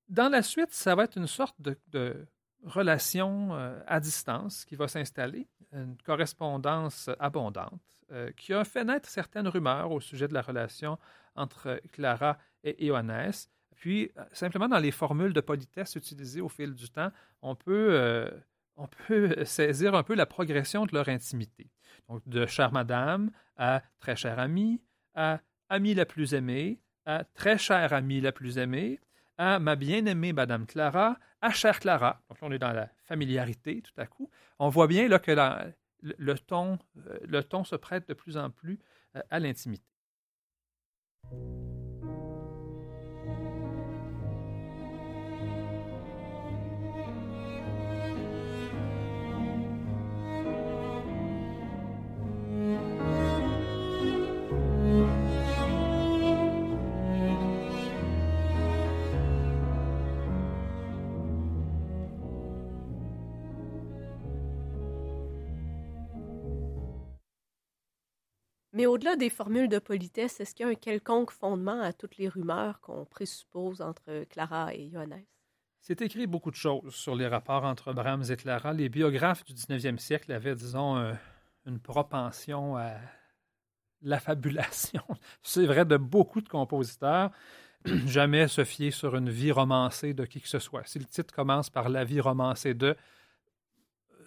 Dans 0.09 0.29
la 0.29 0.43
suite, 0.43 0.73
ça 0.73 0.95
va 0.95 1.05
être 1.05 1.17
une 1.17 1.29
sorte 1.29 1.57
de, 1.61 2.27
relation 2.65 3.55
euh, 3.55 3.81
à 3.87 4.01
distance 4.01 4.67
qui 4.67 4.77
va 4.77 4.87
s'installer, 4.87 5.49
une 5.73 5.97
correspondance 6.05 7.09
abondante 7.19 7.81
euh, 8.13 8.31
qui 8.33 8.53
a 8.53 8.65
fait 8.65 8.85
naître 8.85 9.09
certaines 9.09 9.49
rumeurs 9.49 9.91
au 9.91 10.01
sujet 10.01 10.29
de 10.29 10.35
la 10.35 10.43
relation 10.43 10.99
entre 11.37 11.81
Clara 11.93 12.37
et 12.63 12.85
Ioannes. 12.85 13.33
Puis, 13.77 14.11
simplement 14.33 14.69
dans 14.69 14.79
les 14.79 14.91
formules 14.91 15.33
de 15.33 15.41
politesse 15.41 15.95
utilisées 15.95 16.43
au 16.43 16.51
fil 16.51 16.75
du 16.75 16.91
temps, 16.91 17.11
on 17.41 17.55
peut 17.55 18.31
on 18.81 18.89
peut 19.07 19.35
saisir 19.45 19.95
un 19.95 20.03
peu 20.03 20.15
la 20.15 20.27
progression 20.27 20.87
de 20.87 20.95
leur 20.95 21.09
intimité. 21.09 21.71
Donc, 22.09 22.27
de 22.27 22.47
chère 22.47 22.73
madame 22.73 23.31
à 23.57 23.83
très 24.01 24.17
chère 24.17 24.39
amie, 24.39 24.81
à 25.15 25.41
amie 25.69 25.95
la 25.95 26.07
plus 26.07 26.35
aimée, 26.35 26.81
à 27.05 27.25
très 27.25 27.59
chère 27.59 27.93
amie 27.93 28.21
la 28.21 28.33
plus 28.33 28.59
aimée, 28.59 28.99
à 29.39 29.59
ma 29.59 29.77
bien-aimée 29.77 30.33
Madame 30.33 30.67
Clara, 30.67 31.19
à 31.41 31.51
chère 31.51 31.79
Clara. 31.79 32.23
Donc, 32.29 32.39
on 32.43 32.53
est 32.53 32.59
dans 32.59 32.73
la 32.73 32.89
familiarité 33.05 33.83
tout 33.83 33.99
à 33.99 34.07
coup. 34.07 34.31
On 34.59 34.69
voit 34.69 34.87
bien 34.87 35.09
là, 35.09 35.19
que 35.19 35.33
le, 36.03 36.39
ton, 36.39 36.79
euh, 37.07 37.19
le 37.27 37.45
ton 37.45 37.65
se 37.65 37.77
prête 37.77 38.09
de 38.09 38.15
plus 38.15 38.37
en 38.37 38.51
plus 38.51 38.79
euh, 39.17 39.21
à 39.31 39.39
l'intimité. 39.39 39.85
Mais 68.81 68.87
au-delà 68.87 69.15
des 69.15 69.29
formules 69.29 69.69
de 69.69 69.79
politesse, 69.79 70.41
est-ce 70.41 70.55
qu'il 70.55 70.65
y 70.65 70.69
a 70.71 70.73
un 70.73 70.75
quelconque 70.75 71.33
fondement 71.33 71.83
à 71.83 71.93
toutes 71.93 72.17
les 72.17 72.31
rumeurs 72.31 72.81
qu'on 72.81 73.05
présuppose 73.05 73.83
entre 73.83 74.25
Clara 74.31 74.73
et 74.73 74.89
Johannes? 74.89 75.27
C'est 75.83 76.01
écrit 76.01 76.27
beaucoup 76.27 76.51
de 76.51 76.57
choses 76.57 76.95
sur 76.95 77.15
les 77.15 77.27
rapports 77.27 77.65
entre 77.65 77.93
Brahms 77.93 78.25
et 78.31 78.37
Clara. 78.37 78.73
Les 78.73 78.89
biographes 78.89 79.45
du 79.45 79.53
19e 79.53 79.99
siècle 79.99 80.33
avaient, 80.33 80.55
disons, 80.55 81.15
une 81.67 81.79
propension 81.79 82.79
à 82.79 82.95
l'affabulation. 84.01 85.03
C'est 85.43 85.67
vrai 85.67 85.85
de 85.85 85.99
beaucoup 85.99 86.41
de 86.41 86.49
compositeurs. 86.49 87.33
Jamais 88.07 88.49
se 88.49 88.65
fier 88.65 88.93
sur 88.93 89.15
une 89.15 89.29
vie 89.29 89.53
romancée 89.53 90.15
de 90.15 90.25
qui 90.25 90.41
que 90.41 90.49
ce 90.49 90.59
soit. 90.59 90.87
Si 90.87 90.99
le 90.99 91.05
titre 91.05 91.35
commence 91.35 91.69
par 91.69 91.91
La 91.91 92.05
vie 92.05 92.21
romancée 92.21 92.73
de, 92.73 92.97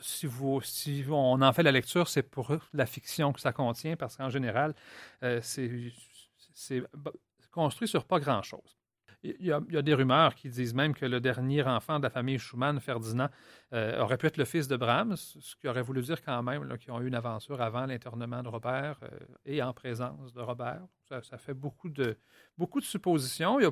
si, 0.03 0.27
vous, 0.27 0.61
on 1.09 1.41
en 1.41 1.53
fait 1.53 1.63
la 1.63 1.71
lecture, 1.71 2.07
c'est 2.07 2.23
pour 2.23 2.51
la 2.73 2.85
fiction 2.85 3.33
que 3.33 3.39
ça 3.39 3.53
contient, 3.53 3.95
parce 3.95 4.17
qu'en 4.17 4.29
général, 4.29 4.73
euh, 5.23 5.39
c'est 5.41 5.91
construit 7.51 7.87
sur 7.87 8.05
pas 8.05 8.19
grand-chose. 8.19 8.77
Il 9.23 9.45
y, 9.45 9.53
a, 9.53 9.81
des 9.81 9.93
rumeurs 9.93 10.35
qui 10.35 10.49
disent 10.49 10.73
même 10.73 10.93
que 10.93 11.05
le 11.05 11.21
dernier 11.21 11.63
enfant 11.63 11.97
de 11.97 12.03
la 12.03 12.09
famille 12.09 12.37
Schumann, 12.37 12.81
Ferdinand, 12.81 13.29
euh, 13.71 14.01
aurait 14.01 14.17
pu 14.17 14.27
être 14.27 14.35
le 14.35 14.43
fils 14.43 14.67
de 14.67 14.75
Brahms, 14.75 15.15
ce 15.15 15.55
qui 15.55 15.69
aurait 15.69 15.81
voulu 15.81 16.01
dire 16.01 16.21
quand 16.21 16.43
même 16.43 16.77
qu'ils 16.77 16.91
ont 16.91 16.99
eu 16.99 17.07
une 17.07 17.15
aventure 17.15 17.61
avant 17.61 17.85
l'internement 17.85 18.43
de 18.43 18.49
Robert 18.49 18.97
euh, 19.03 19.07
et 19.45 19.63
en 19.63 19.71
présence 19.71 20.33
de 20.33 20.41
Robert. 20.41 20.81
Ça, 21.21 21.37
fait 21.37 21.53
beaucoup 21.53 21.89
de, 21.89 22.17
beaucoup 22.57 22.79
de 22.79 22.85
suppositions. 22.85 23.59
Il 23.59 23.69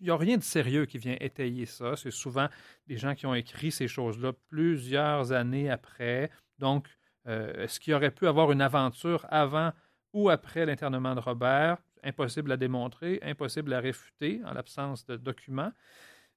n'y 0.00 0.10
a, 0.10 0.16
rien 0.16 0.36
de 0.36 0.42
sérieux 0.42 0.86
qui 0.86 0.98
vient 0.98 1.16
étayer 1.20 1.66
ça. 1.66 1.96
C'est 1.96 2.10
souvent 2.10 2.48
des 2.86 2.96
gens 2.96 3.14
qui 3.14 3.26
ont 3.26 3.34
écrit 3.34 3.70
ces 3.70 3.88
choses-là 3.88 4.32
plusieurs 4.48 5.32
années 5.32 5.70
après. 5.70 6.30
Donc, 6.58 6.88
euh, 7.26 7.64
est-ce 7.64 7.80
qu'il 7.80 7.94
aurait 7.94 8.10
pu 8.10 8.26
avoir 8.26 8.52
une 8.52 8.60
aventure 8.60 9.26
avant 9.30 9.72
ou 10.12 10.30
après 10.30 10.64
l'internement 10.64 11.14
de 11.14 11.20
Robert? 11.20 11.78
impossible 12.06 12.52
à 12.52 12.56
démontrer, 12.56 13.18
impossible 13.22 13.72
à 13.72 13.80
réfuter 13.80 14.40
en 14.44 14.52
l'absence 14.52 15.04
de 15.06 15.16
documents. 15.16 15.72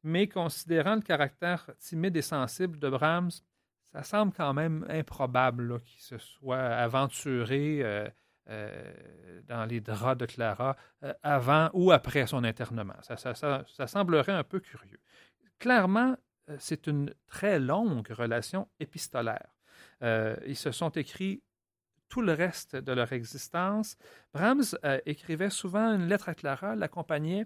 Mais 0.04 0.28
considérant 0.28 0.96
le 0.96 1.02
caractère 1.02 1.70
timide 1.80 2.16
et 2.18 2.22
sensible 2.22 2.80
de 2.80 2.90
Brahms, 2.90 3.32
ça 3.92 4.04
semble 4.04 4.34
quand 4.34 4.54
même 4.54 4.86
improbable 4.90 5.82
qu'il 5.82 6.02
se 6.02 6.18
soit 6.18 6.58
aventuré 6.58 7.80
euh, 7.82 8.08
dans 9.48 9.66
les 9.66 9.82
draps 9.82 10.18
de 10.18 10.26
Clara 10.26 10.76
euh, 11.04 11.14
avant 11.24 11.70
ou 11.74 11.92
après 11.92 12.28
son 12.28 12.44
internement. 12.44 12.96
Ça, 13.02 13.88
semblerait 13.88 14.34
un 14.34 14.44
peu 14.44 14.60
curieux. 14.60 15.00
Clairement, 15.60 16.16
c'est 16.58 16.88
une 16.88 17.14
très 17.28 17.60
longue 17.60 18.10
relation 18.10 18.68
épistolaire. 18.80 19.54
ils 20.02 20.56
se 20.56 20.72
sont 20.72 20.90
écrits 20.90 21.44
tout 22.10 22.22
le 22.22 22.34
reste 22.34 22.76
de 22.76 22.92
leur 22.92 23.14
existence. 23.14 23.96
Brahms 24.34 24.76
euh, 24.84 25.00
écrivait 25.06 25.52
souvent 25.52 25.94
une 25.94 26.08
lettre 26.08 26.28
à 26.28 26.36
Clara, 26.36 26.76
l'accompagnait 26.76 27.46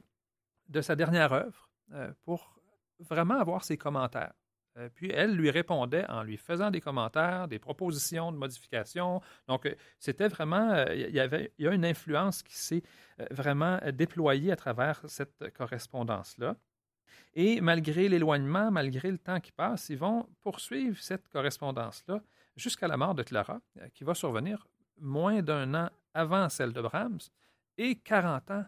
de 0.69 0.81
sa 0.81 0.95
dernière 0.95 1.33
œuvre 1.33 1.69
euh, 1.91 2.11
pour 2.23 2.55
vraiment 2.99 3.39
avoir 3.39 3.63
ses 3.63 3.77
commentaires. 3.77 4.33
Euh, 4.77 4.89
puis 4.93 5.11
elle 5.11 5.35
lui 5.35 5.51
répondait 5.51 6.05
en 6.09 6.23
lui 6.23 6.37
faisant 6.37 6.71
des 6.71 6.81
commentaires, 6.81 7.47
des 7.47 7.59
propositions 7.59 8.31
de 8.31 8.37
modifications. 8.37 9.21
Donc, 9.47 9.73
c'était 9.99 10.27
vraiment, 10.27 10.85
il 10.87 11.11
y 11.11 11.19
avait, 11.19 11.51
il 11.59 11.65
y 11.65 11.67
a 11.67 11.73
une 11.73 11.85
influence 11.85 12.41
qui 12.41 12.55
s'est 12.55 12.83
vraiment 13.29 13.79
déployée 13.93 14.51
à 14.51 14.55
travers 14.55 15.01
cette 15.07 15.53
correspondance-là. 15.53 16.55
Et 17.35 17.61
malgré 17.61 18.09
l'éloignement, 18.09 18.71
malgré 18.71 19.11
le 19.11 19.17
temps 19.17 19.39
qui 19.39 19.51
passe, 19.51 19.89
ils 19.89 19.97
vont 19.97 20.27
poursuivre 20.41 20.97
cette 20.99 21.27
correspondance-là 21.29 22.21
jusqu'à 22.55 22.87
la 22.87 22.97
mort 22.97 23.15
de 23.15 23.23
Clara, 23.23 23.59
euh, 23.79 23.87
qui 23.93 24.03
va 24.03 24.13
survenir 24.13 24.67
moins 24.99 25.41
d'un 25.41 25.73
an 25.73 25.89
avant 26.13 26.47
celle 26.49 26.73
de 26.73 26.81
Brahms 26.81 27.19
et 27.77 27.95
40 27.95 28.51
ans, 28.51 28.65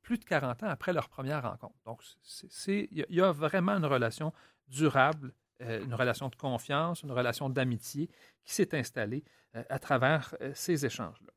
plus 0.00 0.18
de 0.18 0.24
40 0.24 0.62
ans 0.62 0.68
après 0.68 0.94
leur 0.94 1.08
première 1.08 1.42
rencontre. 1.42 1.74
Donc, 1.84 2.00
il 2.66 3.04
y 3.10 3.20
a 3.20 3.32
vraiment 3.32 3.72
une 3.72 3.84
relation 3.84 4.32
durable, 4.68 5.32
euh, 5.62 5.82
une 5.82 5.94
relation 5.94 6.28
de 6.28 6.36
confiance, 6.36 7.02
une 7.02 7.12
relation 7.12 7.48
d'amitié 7.48 8.08
qui 8.44 8.54
s'est 8.54 8.76
installée 8.76 9.24
euh, 9.54 9.62
à 9.68 9.78
travers 9.78 10.34
ces 10.54 10.84
échanges-là. 10.84 11.32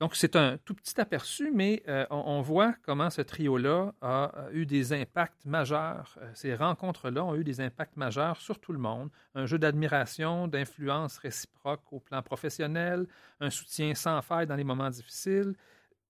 Donc, 0.00 0.14
c'est 0.14 0.36
un 0.36 0.58
tout 0.58 0.74
petit 0.74 1.00
aperçu, 1.00 1.50
mais 1.52 1.82
euh, 1.88 2.06
on, 2.10 2.40
voit 2.40 2.72
comment 2.82 3.10
ce 3.10 3.20
trio-là 3.20 3.92
a, 4.00 4.30
eu 4.52 4.64
des 4.64 4.92
impacts 4.92 5.44
majeurs. 5.44 6.16
Euh, 6.22 6.30
ces 6.34 6.54
rencontres-là 6.54 7.24
ont 7.24 7.34
eu 7.34 7.42
des 7.42 7.60
impacts 7.60 7.96
majeurs 7.96 8.40
sur 8.40 8.60
tout 8.60 8.72
le 8.72 8.78
monde. 8.78 9.10
Un 9.34 9.46
jeu 9.46 9.58
d'admiration, 9.58 10.46
d'influence 10.46 11.18
réciproque 11.18 11.92
au 11.92 11.98
plan 11.98 12.22
professionnel, 12.22 13.08
un 13.40 13.50
soutien 13.50 13.92
sans 13.96 14.22
faille 14.22 14.46
dans 14.46 14.54
les 14.54 14.62
moments 14.62 14.90
difficiles, 14.90 15.54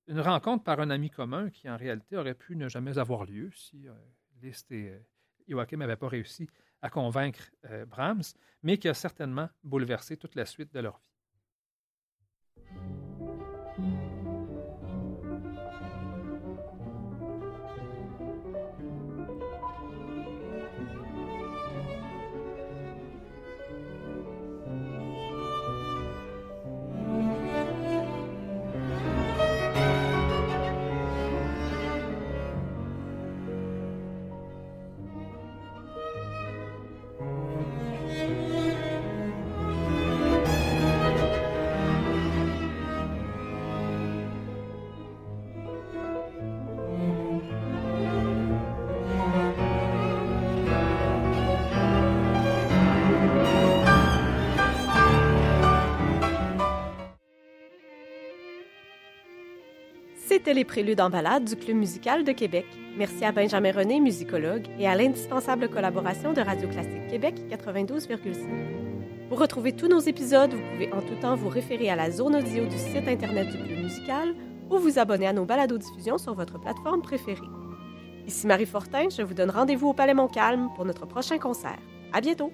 une 0.06 0.20
rencontre 0.20 0.64
par 0.64 0.80
un 0.80 0.90
ami 0.90 1.08
commun 1.08 1.48
qui, 1.48 1.70
en 1.70 1.78
réalité, 1.78 2.18
aurait 2.18 2.34
pu 2.34 2.56
ne 2.56 2.68
jamais 2.68 2.98
avoir 2.98 3.24
lieu 3.24 3.50
si 3.54 3.88
euh, 3.88 3.92
Liszt 4.42 4.70
Joachim 5.48 5.78
n'avaient 5.78 5.96
pas 5.96 6.08
réussi 6.08 6.48
à 6.82 6.90
convaincre 6.90 7.50
Brahms, 7.86 8.22
mais 8.62 8.78
qui 8.78 8.88
a 8.88 8.94
certainement 8.94 9.48
bouleversé 9.64 10.16
toute 10.16 10.34
la 10.34 10.46
suite 10.46 10.72
de 10.72 10.80
leur 10.80 10.98
vie. 10.98 11.07
C'était 60.48 60.60
les 60.60 60.64
préludes 60.64 61.02
en 61.02 61.10
balade 61.10 61.44
du 61.44 61.56
Club 61.56 61.76
musical 61.76 62.24
de 62.24 62.32
Québec. 62.32 62.64
Merci 62.96 63.22
à 63.22 63.32
Benjamin 63.32 63.70
René, 63.70 64.00
musicologue, 64.00 64.66
et 64.78 64.88
à 64.88 64.94
l'indispensable 64.94 65.68
collaboration 65.68 66.32
de 66.32 66.40
Radio 66.40 66.66
Classique 66.70 67.06
Québec 67.10 67.34
92,5. 67.50 69.28
Pour 69.28 69.40
retrouver 69.40 69.72
tous 69.72 69.88
nos 69.88 70.00
épisodes, 70.00 70.54
vous 70.54 70.70
pouvez 70.72 70.90
en 70.94 71.02
tout 71.02 71.16
temps 71.20 71.36
vous 71.36 71.50
référer 71.50 71.90
à 71.90 71.96
la 71.96 72.10
zone 72.10 72.34
audio 72.34 72.64
du 72.64 72.78
site 72.78 73.06
Internet 73.06 73.50
du 73.50 73.62
Club 73.62 73.78
musical 73.78 74.34
ou 74.70 74.78
vous 74.78 74.98
abonner 74.98 75.26
à 75.26 75.34
nos 75.34 75.44
balados-diffusions 75.44 76.16
sur 76.16 76.32
votre 76.32 76.58
plateforme 76.58 77.02
préférée. 77.02 77.42
Ici 78.26 78.46
Marie 78.46 78.64
Fortin, 78.64 79.10
je 79.14 79.20
vous 79.20 79.34
donne 79.34 79.50
rendez-vous 79.50 79.88
au 79.88 79.92
Palais 79.92 80.14
Montcalm 80.14 80.70
pour 80.76 80.86
notre 80.86 81.04
prochain 81.04 81.36
concert. 81.36 81.78
À 82.14 82.22
bientôt! 82.22 82.50